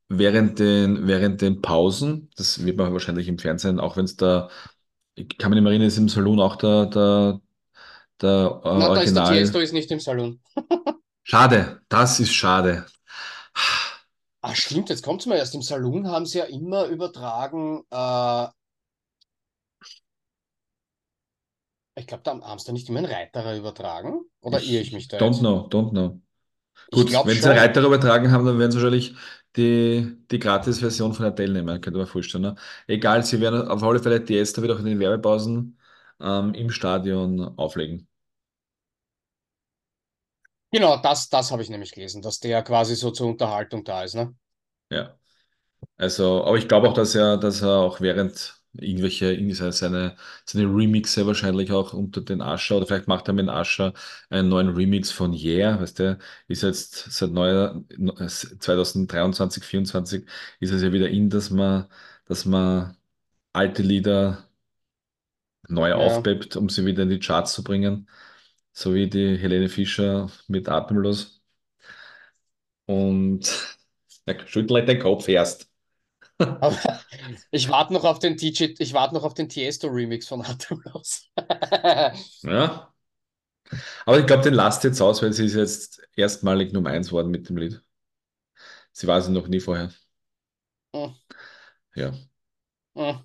[0.07, 4.49] während den, während den Pausen, das wird man wahrscheinlich im Fernsehen, auch wenn es da,
[5.15, 7.41] ich kann mich nicht mehr erinnern, ist im Saloon auch der, der,
[8.21, 10.39] der äh, Na, da ist der Tiesto ist nicht im Salon.
[11.23, 12.85] Schade, das ist schade.
[14.41, 15.55] Ah, stimmt, jetzt kommt's mir erst.
[15.55, 18.47] Im Salon haben sie ja immer übertragen, äh,
[21.95, 24.21] ich glaube, da haben sie da nicht immer einen Reiterer übertragen?
[24.41, 25.41] Oder irre ich Ich mich da don't jetzt?
[25.41, 26.21] know, don't know.
[26.91, 27.57] Gut, wenn sie einen.
[27.57, 29.15] Reiter übertragen haben, dann werden sie wahrscheinlich
[29.57, 32.43] die, die Gratis-Version von der teilnehmen, könnte man vorstellen.
[32.43, 32.55] Ne?
[32.87, 35.79] Egal, sie werden auf alle Fälle die wird auch in den Werbepausen
[36.21, 38.07] ähm, im Stadion auflegen.
[40.71, 44.15] Genau, das, das habe ich nämlich gelesen, dass der quasi so zur Unterhaltung da ist,
[44.15, 44.35] ne?
[44.91, 45.17] Ja.
[45.97, 49.37] Also, aber ich glaube auch, dass er, dass er auch während irgendwelche,
[49.73, 53.93] seine, seine Remixe wahrscheinlich auch unter den Ascher oder vielleicht macht er mit Ascher
[54.29, 57.83] einen neuen Remix von Yeah, weißt du, ist jetzt seit neuer
[58.59, 60.27] 2023, 2024
[60.59, 61.87] ist es ja wieder in, dass man,
[62.25, 62.97] dass man
[63.53, 64.45] alte Lieder
[65.67, 65.95] neu Ja.
[65.95, 68.09] aufpeppt, um sie wieder in die Charts zu bringen,
[68.73, 71.41] so wie die Helene Fischer mit Atemlos
[72.85, 73.77] und
[74.27, 75.69] ja, schüttel den Kopf erst.
[76.59, 76.77] Aber
[77.51, 81.29] ich warte noch auf den DJ, ich warte noch auf den Tiesto-Remix von Atemlos.
[82.43, 82.93] Ja.
[84.05, 87.31] Aber ich glaube, den lasst jetzt aus, weil sie ist jetzt erstmalig Nummer eins worden
[87.31, 87.81] mit dem Lied.
[88.91, 89.91] Sie war sie noch nie vorher.
[90.93, 91.13] Hm,
[91.95, 92.13] Ja.
[92.95, 93.23] hm,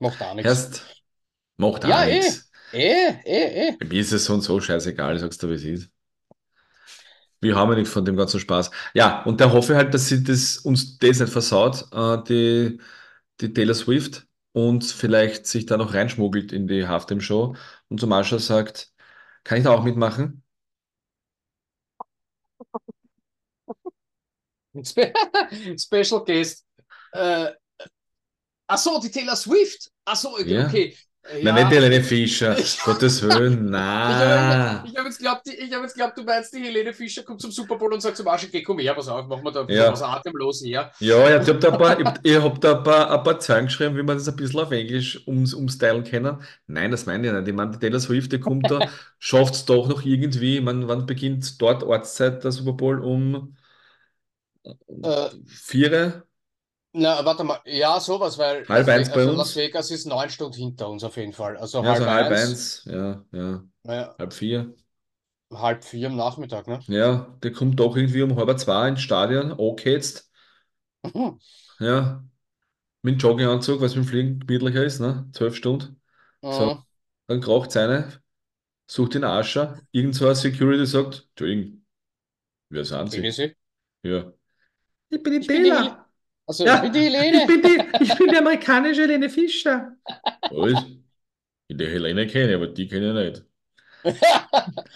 [0.00, 0.68] Macht auch nichts.
[0.68, 0.86] Erst
[1.58, 2.22] macht auch Ja, eh.
[2.22, 2.49] nichts.
[2.72, 3.76] Eh, eh, eh.
[3.84, 5.90] Mir ist es so und so scheißegal, sagst du, wie es ist.
[7.40, 8.70] Wir haben ja nichts von dem ganzen Spaß.
[8.94, 12.78] Ja, und da hoffe ich halt, dass sie das, uns das nicht versaut, äh, die,
[13.40, 17.54] die Taylor Swift, und vielleicht sich da noch reinschmuggelt in die Halftime-Show
[17.88, 18.92] und zum Ascher sagt,
[19.44, 20.42] kann ich da auch mitmachen?
[24.84, 25.12] Spe
[25.78, 26.64] Special Guest.
[27.12, 27.50] Äh,
[28.66, 29.90] ach so, die Taylor Swift.
[30.04, 30.96] Ach so, okay.
[31.32, 31.52] Ja.
[31.52, 31.70] Nein, nicht Ja.
[31.70, 32.58] Helene Fischer.
[32.58, 33.70] Ich, Gottes Willen,
[34.02, 34.82] ich habe na.
[34.82, 37.50] ich hab jetzt glaubt, ich hab jetzt glaubt, du meinst, die Helene Fischer kommt zum
[37.50, 39.90] Super Bowl und sagt zum Arsch, geh, komm her, pass auf, machen wir da bisschen
[39.90, 40.16] was Ja.
[40.16, 40.92] atemlos her.
[40.98, 43.66] Ja, ich hab da ein paar, ich ich hab da ein paar, ein paar Zeilen
[43.66, 46.42] geschrieben, wie man das ein bisschen auf Englisch ums, umstylen können.
[46.66, 47.48] Nein, das meine ich nicht.
[47.48, 48.86] Ich meine, die Taylor Swift, die kommt da,
[49.18, 50.58] schafft es doch noch irgendwie.
[50.58, 53.00] Ich meine, wann beginnt dort Ortszeit der Super Bowl?
[53.00, 53.56] Um,
[54.86, 56.24] um Äh, vier,
[56.92, 57.60] na, warte mal.
[57.64, 59.56] Ja, sowas, weil halb Las, Ve eins bei also Las uns.
[59.56, 61.56] Vegas ist neun Stunden hinter uns auf jeden Fall.
[61.56, 64.74] Also Ja, halb so halb eins, eins, ja, ja, naja, halb vier.
[65.52, 66.80] halb vier am Nachmittag, ne?
[66.88, 70.30] Ja, der kommt doch irgendwie um halb zwei ins Stadion, okay jetzt.
[71.04, 71.38] Mhm.
[71.78, 72.24] Ja,
[73.02, 75.28] mit dem Jogginganzug, was mit dem Fliegen gemütlicher ist, ne?
[75.34, 76.02] Zwölf Stunden.
[76.50, 76.84] So, Mhm.
[77.28, 78.22] dann kraucht eine,
[78.88, 81.86] sucht den Ascher, irgend so ein Security sagt, Entschuldigung,
[82.70, 83.36] wer sind ich Sie?
[83.36, 83.56] sie?
[84.02, 84.32] Ja.
[85.08, 86.09] Ich bin die Ich bin die Bela.
[86.50, 87.46] Also ich bin die Ja, ich Helene.
[87.46, 89.96] bin die, ich bin die amerikanische Helene Fischer.
[90.50, 90.84] Was?
[91.70, 93.46] Die Helene kenne ich, aber die kenne ich nicht.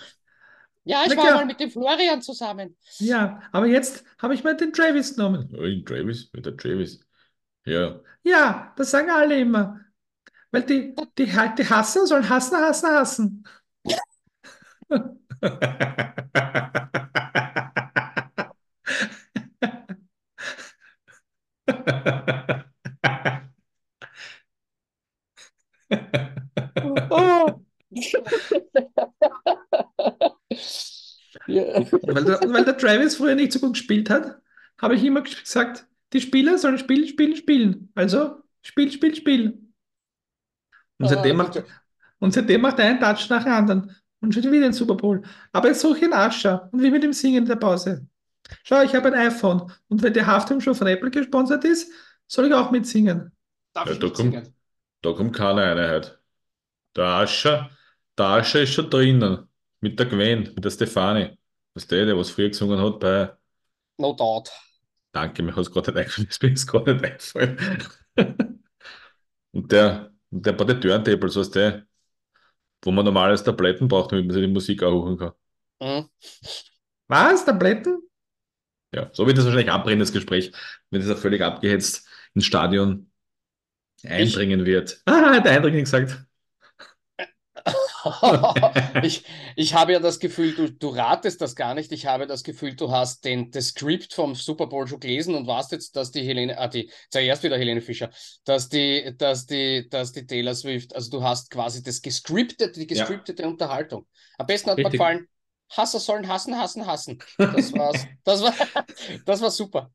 [0.84, 2.76] Ja, Na ich war mal klar, mit dem Florian zusammen.
[2.98, 5.50] ja, aber jetzt habe ich mal den Travis genommen.
[5.56, 6.30] Oh, den Travis?
[6.32, 7.00] Mit der Travis?
[7.66, 8.00] Ja.
[8.22, 9.80] Ja, das sagen alle immer.
[10.52, 13.44] Weil die, die, die Hasser sollen hassen, hassen, hassen.
[31.46, 34.40] Weil der, weil der Travis früher nicht so gut gespielt hat.
[34.80, 37.90] habe ich immer gesagt, die Spieler sollen spielen, spielen, spielen.
[37.94, 39.58] Also spiel, spiel, spiel.
[40.98, 41.62] Und seitdem macht,
[42.18, 43.96] und seitdem macht er einen Touch nach dem anderen.
[44.20, 45.22] Und schon wieder ein Super Bowl.
[45.52, 46.68] Aber er ist so ein Ascher.
[46.72, 48.06] Und wie mit dem Singen in der Pause.
[48.62, 49.72] Schau, ich habe ein iPhone.
[49.88, 51.90] Und wenn die Halftime Show von Apple gesponsert ist,
[52.26, 53.32] soll ich auch mitsingen.
[53.72, 54.54] Darf Ja, ich da kommt, mitsingen?
[55.02, 56.18] da kommt keine Einheit.
[56.96, 57.70] Der Ascher,
[58.18, 59.48] der Ascher ist schon drinnen.
[59.80, 61.38] Mit der Gwen, mit der Stefanie.
[61.74, 63.32] Was der, der was früher gesungen hat bei
[63.98, 64.50] No doubt.
[65.12, 66.28] Danke, mir hat es gerade nicht eingefallen.
[66.30, 67.58] Ist mir jetzt gerade nicht eingefallen.
[69.52, 71.86] Und der, und der bei den Turntables, was der,
[72.84, 75.32] wo man normales Tabletten braucht, damit man sich die Musik auch holen kann.
[75.80, 76.08] Mhm.
[77.08, 77.44] Was?
[77.46, 78.03] Tabletten?
[78.94, 80.52] Ja, so wird das wahrscheinlich abbrennen, das Gespräch,
[80.90, 83.10] wenn das völlig abgehetzt ins Stadion
[84.04, 85.02] eindringen wird.
[85.06, 86.24] Ah, hat der Eindringling gesagt.
[89.02, 89.24] Ich,
[89.56, 91.92] ich habe ja das Gefühl, du, du ratest das gar nicht.
[91.92, 95.46] Ich habe das Gefühl, du hast den, das Skript vom Super Bowl schon gelesen und
[95.46, 98.10] weißt jetzt, dass die Helene, ah, die, zuerst wieder Helene Fischer,
[98.44, 102.86] dass die, dass die, dass die Taylor Swift, also du hast quasi das gescriptete, die
[102.92, 102.94] Ja.
[102.94, 104.06] gescriptete Unterhaltung.
[104.38, 105.00] Am besten hat mir Richtig.
[105.00, 105.26] gefallen,
[105.76, 107.18] Hasser sollen hassen, hassen, hassen.
[107.38, 108.06] Das war's.
[108.24, 108.54] Das war,
[109.24, 109.92] das war super.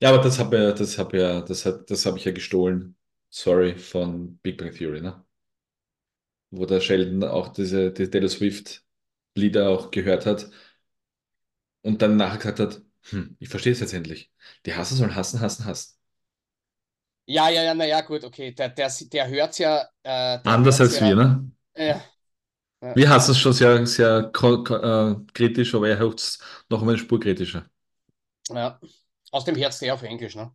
[0.00, 2.96] Ja, aber das habe ja, das habe ja, das hat, das habe ich ja gestohlen.
[3.30, 5.24] Sorry, von Big Bang Theory, ne?
[6.50, 8.84] Wo der Sheldon auch diese, die Taylor Swift
[9.34, 10.50] Lieder auch gehört hat
[11.82, 14.30] und dann nachher gesagt hat, hm, ich verstehe es jetzt endlich.
[14.66, 15.96] Die Hasser sollen hassen, hassen, hassen.
[17.26, 18.52] Ja, ja, ja, naja, gut, okay.
[18.52, 19.82] Der, der, der hört ja.
[20.02, 21.50] Äh, der Anders als ja, wir, ne?
[21.76, 22.04] Ja,
[22.94, 27.02] Wir hassen es schon sehr, sehr äh, kritisch, aber er hört es noch einmal eine
[27.02, 27.66] Spur kritischer.
[28.50, 28.78] ja.
[29.32, 30.54] Aus dem Herz der auf Englisch, ne?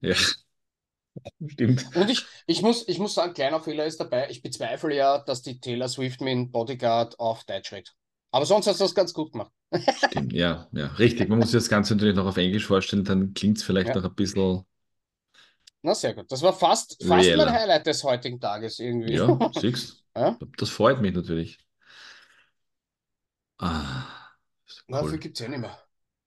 [0.00, 0.14] Ja,
[1.46, 1.84] stimmt.
[1.92, 4.28] Und ich, ich muss, ich muss sagen, kleiner Fehler ist dabei.
[4.30, 7.94] Ich bezweifle ja, dass die Taylor Swift mit Bodyguard auf Deutsch redet.
[8.30, 9.52] Aber sonst hast du das ganz gut gemacht.
[9.90, 11.28] Stimmt, ja, ja, richtig.
[11.28, 13.94] Man muss sich das Ganze natürlich noch auf Englisch vorstellen, dann klingt es vielleicht Ja.
[13.94, 14.64] noch ein bisschen,
[15.82, 16.30] Na, sehr gut.
[16.32, 17.52] Das war fast, fast mein Reeller.
[17.52, 19.20] Highlight des heutigen Tages irgendwie.
[19.20, 20.40] ja, siehst Ja?
[20.58, 21.58] Das freut mich natürlich.
[23.58, 24.36] Ah,
[24.66, 25.10] ist Na, cool.
[25.10, 25.78] viel gibt's ja nicht mehr.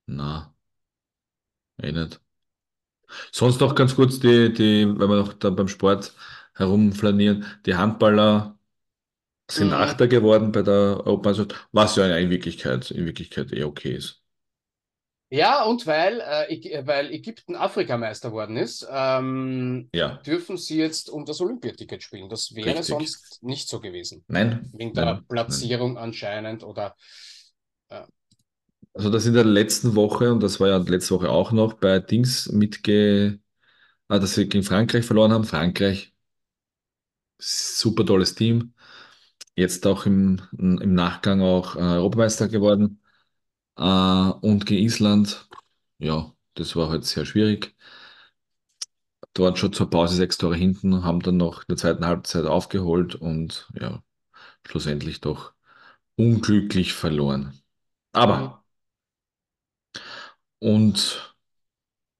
[0.07, 0.53] Na,
[1.83, 2.19] eh nicht.
[3.31, 6.13] Sonst noch ganz kurz die, die, wenn wir noch da beim Sport
[6.55, 8.57] herumflanieren, die Handballer
[9.51, 9.73] sind Mhm.
[9.73, 10.73] Achter geworden bei der
[11.05, 14.23] Europameisterschaft, was ja in Wirklichkeit, in Wirklichkeit eh okay ist.
[15.29, 21.09] Ja, und weil, äh, Äg- weil Ägypten Afrikameister worden ist, ähm, Ja, dürfen sie jetzt
[21.09, 22.29] um das Olympiaticket spielen.
[22.29, 22.83] Das wäre Richtig.
[22.83, 24.25] sonst nicht so gewesen.
[24.27, 25.67] nein, Wegen der nein, nein.
[25.67, 26.95] Platzierung anscheinend oder
[28.93, 31.99] Also das in der letzten Woche, und das war ja letzte Woche auch noch, bei
[31.99, 33.39] Dings mitge,
[34.09, 35.45] ah, dass sie gegen Frankreich verloren haben.
[35.45, 36.13] Frankreich,
[37.39, 38.73] super tolles Team.
[39.55, 43.01] Jetzt auch im, im Nachgang auch äh, Europameister geworden.
[43.77, 45.47] Äh, und gegen Island,
[45.99, 47.75] ja, das war halt sehr schwierig.
[49.33, 53.15] Dort schon zur Pause sechs Tore hinten, haben dann noch in der zweiten Halbzeit aufgeholt
[53.15, 54.03] und ja,
[54.67, 55.53] schlussendlich doch
[56.17, 57.59] unglücklich verloren.
[58.13, 58.63] Aber,
[60.59, 61.35] und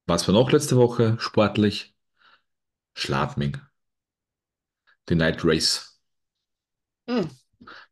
[0.08, 1.95] was war noch letzte Woche sportlich?
[2.95, 3.62] Schladming,
[5.10, 5.99] die Night Race.
[7.10, 7.30] Hm.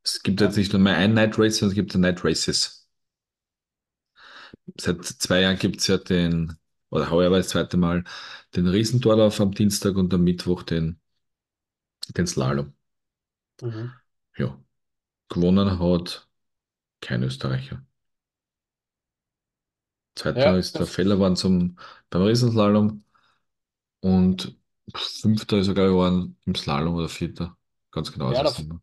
[0.03, 2.84] Es gibt jetzt nicht nur mehr ein Night Race, sondern es gibt Night Races.
[4.79, 6.57] Seit zwei Jahren gibt es ja den,
[6.89, 8.03] oder heuer war das zweite Mal,
[8.55, 10.99] den Riesentorlauf am Dienstag und am Mittwoch den,
[12.17, 12.73] den Slalom.
[13.61, 13.95] Mhm.
[14.37, 14.57] Ja.
[15.29, 16.29] Gewonnen hat
[17.01, 17.85] kein Österreicher.
[20.15, 21.77] Zweiter Ja, ist der waren zum,
[22.09, 23.03] beim Riesenslalom
[24.01, 24.57] und
[24.95, 27.57] fünfter ist er, glaube ich, geworden im Slalom oder vierter.
[27.91, 28.31] Ganz genau.
[28.33, 28.81] Ja, weiß ich da- nicht mehr.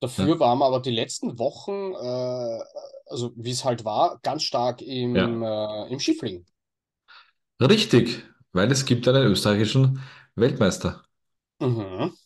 [0.00, 2.64] Dafür waren wir aber die letzten Wochen, äh,
[3.06, 6.46] also wie es halt war, ganz stark im, äh, im Skifliegen.
[7.60, 10.00] Richtig, weil es gibt einen österreichischen
[10.36, 11.04] Weltmeister.
[11.60, 12.16] Mhm.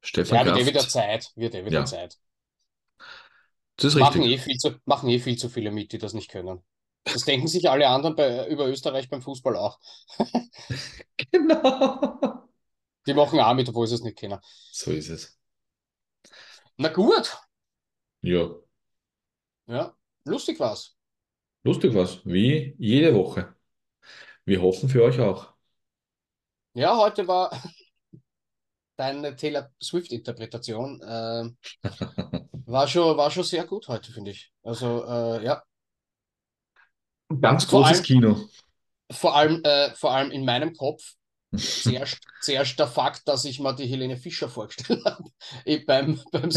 [0.00, 0.66] Stefan Ja, wird eh Kraft.
[0.66, 1.30] wieder Zeit.
[1.36, 1.84] Wird eh wieder Ja.
[1.84, 2.18] Zeit.
[3.76, 4.22] Das ist Machen richtig.
[4.22, 6.62] eh, viel zu, machen eh viel zu viele mit, die das nicht können.
[7.12, 9.78] Das denken sich alle anderen bei, über Österreich beim Fußball auch.
[11.32, 12.48] Genau.
[13.06, 14.40] Die machen auch mit, obwohl sie es nicht kennen.
[14.70, 15.38] So ist es.
[16.78, 17.32] Na gut,
[18.22, 18.48] Ja,
[19.66, 19.94] ja,
[20.24, 20.96] lustig war's.
[21.64, 22.24] lustig was.
[22.26, 23.54] Wie jede Woche.
[24.44, 25.52] Wir hoffen für euch auch.
[26.74, 27.50] Ja, heute war
[28.96, 31.50] deine Taylor Swift-Interpretation äh,
[32.66, 34.52] war schon, war schon sehr gut heute, finde ich.
[34.62, 35.62] Also, äh, ja,
[37.40, 38.48] Ganz Vor großes allem- Kino.
[39.10, 41.14] vor allem, äh, vor allem in meinem Kopf
[41.56, 45.30] zuerst, zuerst der Fakt, dass ich mir die Helene Fischer vorgestellt habe,
[45.86, 46.50] beim, beim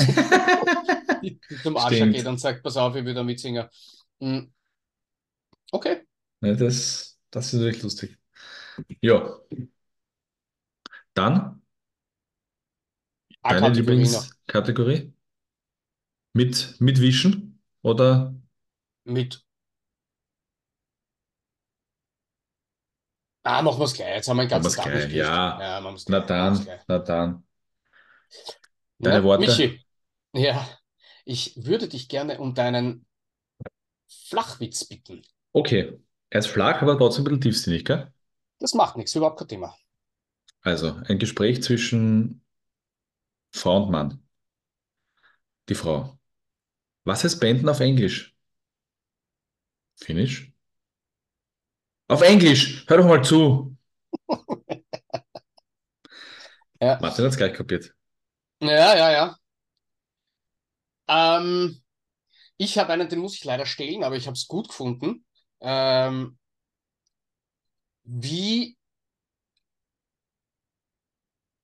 [1.22, 2.16] die zum Stimmt.
[2.16, 3.68] geht und sagt, pass auf, ich will da mitsingen.
[4.20, 4.41] Mm.
[5.72, 6.04] Okay.
[6.41, 8.18] Ja, das, das ist natürlich lustig.
[9.02, 9.39] Ja,
[11.14, 11.62] dann
[13.41, 14.26] deine A-Kategorie noch.
[14.26, 15.14] Lieblingskategorie?
[16.34, 18.36] Mit, mit Wischen oder
[19.06, 19.45] Mit.
[23.46, 24.16] Ah, machen wir es gleich.
[24.16, 25.12] Jetzt haben wir wir ganzen Tag nicht.
[25.12, 26.52] Ja, Ja, machen wir es na gleich.
[26.52, 26.82] Es dann, gleich.
[26.88, 27.43] na dann.
[29.02, 29.41] Deine Na, Worte?
[29.41, 29.86] Michi,
[30.34, 30.68] ja,
[31.26, 33.06] ich würde dich gerne um deinen
[34.30, 35.22] Flachwitz bitten.
[35.54, 38.12] Okay, er ist flach, aber trotzdem ein bisschen tiefsinnig, gell?
[38.60, 39.78] Das macht nichts, überhaupt kein Thema.
[40.64, 42.43] Also, ein Gespräch zwischen
[43.52, 44.22] Frau und Mann.
[45.70, 46.18] Die Frau.
[47.06, 48.36] Was heißt Beenden auf Englisch?
[49.96, 50.54] Finnisch?
[52.08, 52.86] Auf Englisch!
[52.88, 53.76] Hör doch mal zu!
[56.82, 57.95] Ja, Martin hat es gleich kapiert.
[58.60, 59.12] ja, ja.
[59.12, 59.38] ja.
[61.08, 61.82] Ähm,
[62.58, 65.26] ich habe einen, den muss ich leider stehlen, aber ich habe es gut gefunden.
[65.62, 66.38] Ähm,
[68.03, 68.78] wie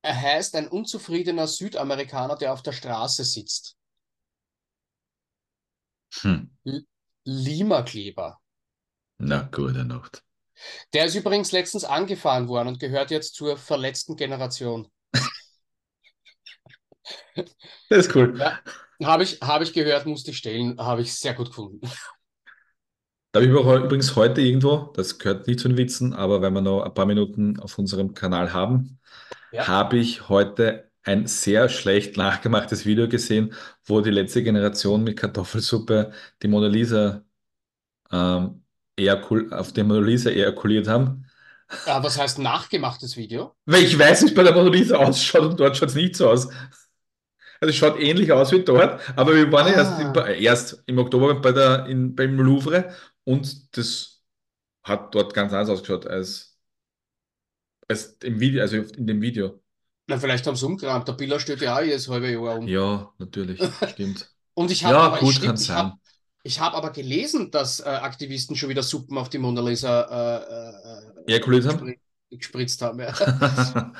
[0.05, 3.77] heißt ein unzufriedener Südamerikaner, der auf der Straße sitzt?
[6.21, 6.49] Hm.
[7.23, 8.39] Limakleber.
[9.19, 10.23] Na, gute Nacht.
[10.93, 14.87] Der ist übrigens letztens angefahren worden und gehört jetzt zur verletzten Generation.
[17.89, 18.37] Das ist cool.
[18.37, 18.59] Ja,
[19.03, 21.81] habe ich, habe ich gehört, musste ich stellen, habe ich sehr gut gefunden.
[23.31, 23.51] Da habe ich
[23.85, 27.05] übrigens heute irgendwo, das gehört nicht zu den Witzen, aber wenn wir noch ein paar
[27.05, 28.99] Minuten auf unserem Kanal haben,
[29.51, 29.67] Ja.
[29.67, 33.53] habe ich heute ein sehr schlecht nachgemachtes Video gesehen,
[33.85, 37.23] wo die letzte Generation mit Kartoffelsuppe die Mona Lisa
[38.11, 38.60] ähm,
[39.01, 41.25] ejakul auf die Mona Lisa ejakuliert haben.
[41.85, 43.55] Ah, was heißt nachgemachtes Video?
[43.65, 46.15] Weil ich weiß, wie es bei der Mona Lisa ausschaut und dort schaut es nicht
[46.15, 46.47] so aus.
[47.59, 50.27] Also es schaut ähnlich aus wie dort, aber wir waren ja erst im, Ah.
[50.27, 52.93] erst im Oktober bei der, in, beim Louvre
[53.23, 54.23] und das
[54.83, 56.57] hat dort ganz anders ausgeschaut als,
[57.87, 59.61] als im Video, also in dem Video.
[60.07, 61.07] Na, vielleicht haben sie umgerannt.
[61.07, 62.67] Der Biller steht ja auch jedes halbe Jahr um.
[62.67, 64.29] Ja, natürlich, stimmt.
[64.53, 65.77] Und ich habe Ja, gut, stimmt, kann ich sein.
[65.77, 65.97] habe
[66.43, 71.29] ich hab aber gelesen, dass äh, Aktivisten schon wieder Suppen auf die Mona Lisa äh,
[71.29, 71.85] äh, Ejakuliert haben?
[71.85, 72.99] gespri gespritzt haben.
[72.99, 73.13] Ja.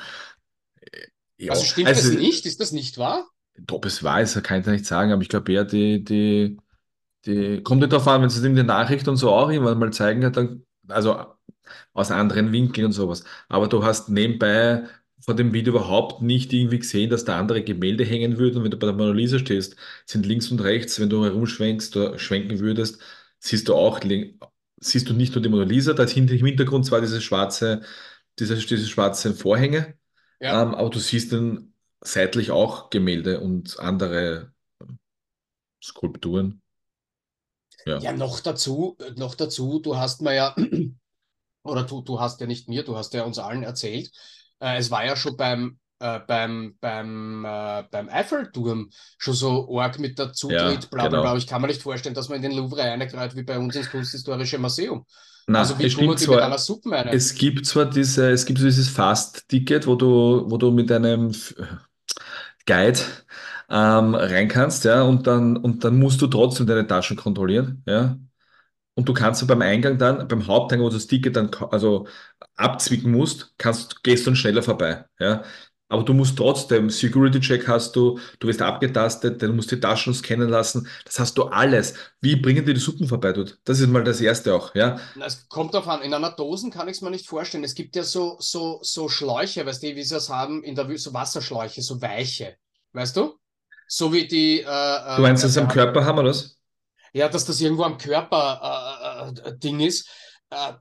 [1.38, 2.46] Ja, Also stimmt also, das nicht?
[2.46, 3.26] Ist das nicht wahr?
[3.70, 6.56] ob es wahr ist, kann ich da nicht sagen, aber ich glaube eher, die, die,
[7.26, 9.78] die, kommt nicht darauf an, wenn sie es in den Nachrichten und so auch irgendwann
[9.78, 11.26] mal zeigen, dann, also
[11.92, 13.24] aus anderen Winkeln und sowas.
[13.48, 14.84] Aber du hast nebenbei
[15.24, 18.58] von dem Video überhaupt nicht irgendwie gesehen, dass da andere Gemälde hängen würden.
[18.58, 21.96] Und wenn du bei der Mona Lisa stehst, sind links und rechts, wenn du herumschwenkst
[21.96, 23.00] oder schwenken würdest,
[23.38, 24.00] siehst du auch,
[24.80, 27.82] siehst du nicht nur die Mona Lisa, da ist hinter im Hintergrund zwar diese schwarze,
[28.38, 29.94] diese, diese schwarzen Vorhänge,
[30.40, 30.62] Ja.
[30.62, 34.52] ähm, aber du siehst dann seitlich auch Gemälde und andere
[35.88, 36.62] Skulpturen.
[37.84, 38.02] Ja.
[38.02, 40.56] Ja, noch dazu, noch dazu, du hast mir ja,
[41.64, 44.12] oder du, du hast ja nicht mir, du hast ja uns allen erzählt,
[44.62, 49.98] äh, es war ja schon beim, äh, beim, beim, äh, beim Eiffelturm schon so arg
[49.98, 51.22] mit der Zutritt, Ja, bla bla genau.
[51.22, 51.36] bla.
[51.36, 53.90] Ich kann mir nicht vorstellen, dass man in den Louvre reingreift wie bei uns ins
[53.90, 55.04] Kunsthistorische Museum.
[55.46, 57.08] Na, Also wie es stimmt zwar, einer Suppe rein?
[57.10, 61.32] Es gibt zwar diese, es gibt so dieses Fast-Ticket, wo du, wo du mit einem
[62.66, 62.98] Guide
[63.70, 68.18] ähm, rein kannst, ja, und dann, und dann musst du trotzdem deine Taschen kontrollieren, ja.
[68.94, 72.06] Und du kannst beim Eingang dann, beim Haupteingang, wo du das Ticket dann also
[72.56, 75.42] abzwicken musst, kannst, gehst dann schneller vorbei, ja.
[75.88, 80.14] Aber du musst trotzdem, Security-Check hast du, du wirst abgetastet, dann musst du die Taschen
[80.14, 81.94] scannen lassen, das hast du alles.
[82.22, 83.58] Wie bringen dir die Suppen vorbei dort?
[83.64, 84.98] Das ist mal das Erste auch, ja.
[85.22, 87.64] Es kommt drauf an, in einer Dosen kann ich es mir nicht vorstellen.
[87.64, 90.88] Es gibt ja so, so, so Schläuche, weißt du, wie sie es haben, in der
[90.88, 92.56] Wüste, so Wasserschläuche, so weiche,
[92.92, 93.38] weißt du?
[93.86, 94.60] So wie die.
[94.60, 96.58] Äh, Du meinst, äh, dass sie am Körper haben, oder was?
[97.12, 100.08] Ja, dass das irgendwo am Körper äh, äh, Ding ist.
[100.50, 100.72] Äh,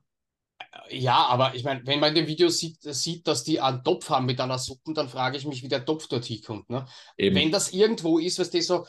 [0.89, 4.09] ja, aber ich meine, wenn man in dem Video sieht, sieht, dass die einen Topf
[4.09, 6.69] haben mit einer Suppe, dann frage ich mich, wie der Topf dort hinkommt.
[6.69, 6.85] Ne?
[7.17, 7.35] Eben.
[7.35, 8.85] Wenn das irgendwo ist, weißt du, so,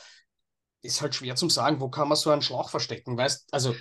[0.83, 3.75] ist halt schwer zum sagen, wo kann man so einen Schlauch verstecken, weißt Also,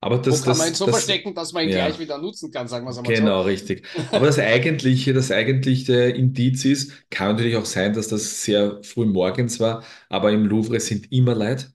[0.00, 1.86] Aber wo das, kann man ihn so das, verstecken, dass man ihn ja.
[1.86, 3.86] gleich wieder nutzen kann, sagen wir es einmal Genau, richtig.
[4.10, 9.06] Aber das eigentliche, das eigentliche Indiz ist, kann natürlich auch sein, dass das sehr früh
[9.06, 11.72] morgens war, aber im Louvre sind immer Leute.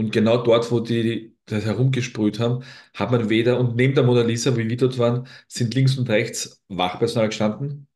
[0.00, 2.64] Und genau dort, wo die das herumgesprüht haben,
[2.94, 6.08] hat man weder, und neben der Mona Lisa, wie wir dort waren, sind links und
[6.08, 7.86] rechts Wachpersonal gestanden.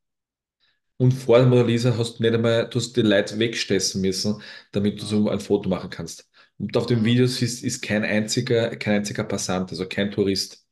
[0.99, 4.43] Und vor der Mona Lisa hast du nicht einmal, du hast die Leute wegstessen müssen,
[4.73, 6.29] damit du so ein Foto machen kannst.
[6.59, 7.05] Und auf dem.
[7.05, 10.67] Video ist, ist kein einziger, kein einziger Passant, also kein Tourist.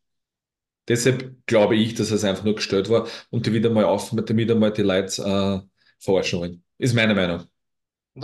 [0.86, 4.36] Deshalb glaube ich, dass es einfach nur gestellt war und die wieder mal auf, damit
[4.36, 5.66] wieder mal die Leute äh,
[5.98, 6.64] verarschen wollen.
[6.76, 7.46] Ist meine Meinung.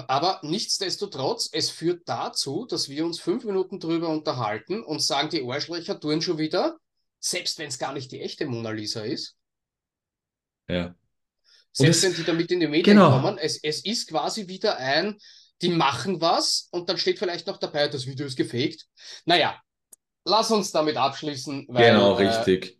[0.07, 5.43] Aber nichtsdestotrotz, es führt dazu, dass wir uns fünf Minuten drüber unterhalten und sagen, die
[5.43, 6.77] Arschlöcher tun schon wieder,
[7.21, 9.37] selbst wenn es gar nicht die echte Mona Lisa ist.
[10.69, 10.95] Ja.
[11.73, 13.11] Selbst es- wenn die damit in die Medien genau.
[13.11, 15.17] kommen, es, es ist quasi wieder ein,
[15.63, 18.87] die machen was und dann steht vielleicht noch dabei, das Video ist gefaked.
[19.25, 19.61] Naja,
[20.25, 22.67] lass uns damit abschließen, weil Genau, äh, richtig.
[22.73, 22.78] ja.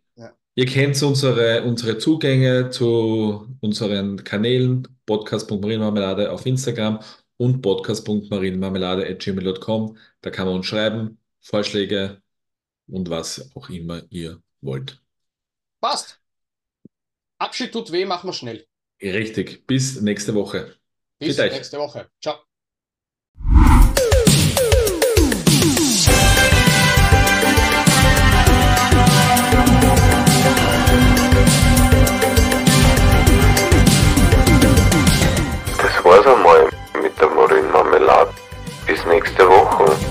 [0.59, 6.99] Ihr kennt unsere, unsere Zugänge zu unseren Kanälen, podcast.marienmarmelade auf Instagram
[7.37, 9.97] und podcast.marienmarmelade.gmail.com.
[10.19, 12.21] Da kann man uns schreiben, Vorschläge
[12.87, 15.01] und was auch immer ihr wollt.
[15.79, 16.19] passt.
[17.37, 18.67] Abschied tut weh, machen wir schnell.
[19.01, 20.75] Richtig, bis nächste Woche.
[21.19, 22.09] Bis nächste Woche.
[22.21, 22.35] Ciao.
[39.09, 40.08] nächste Woche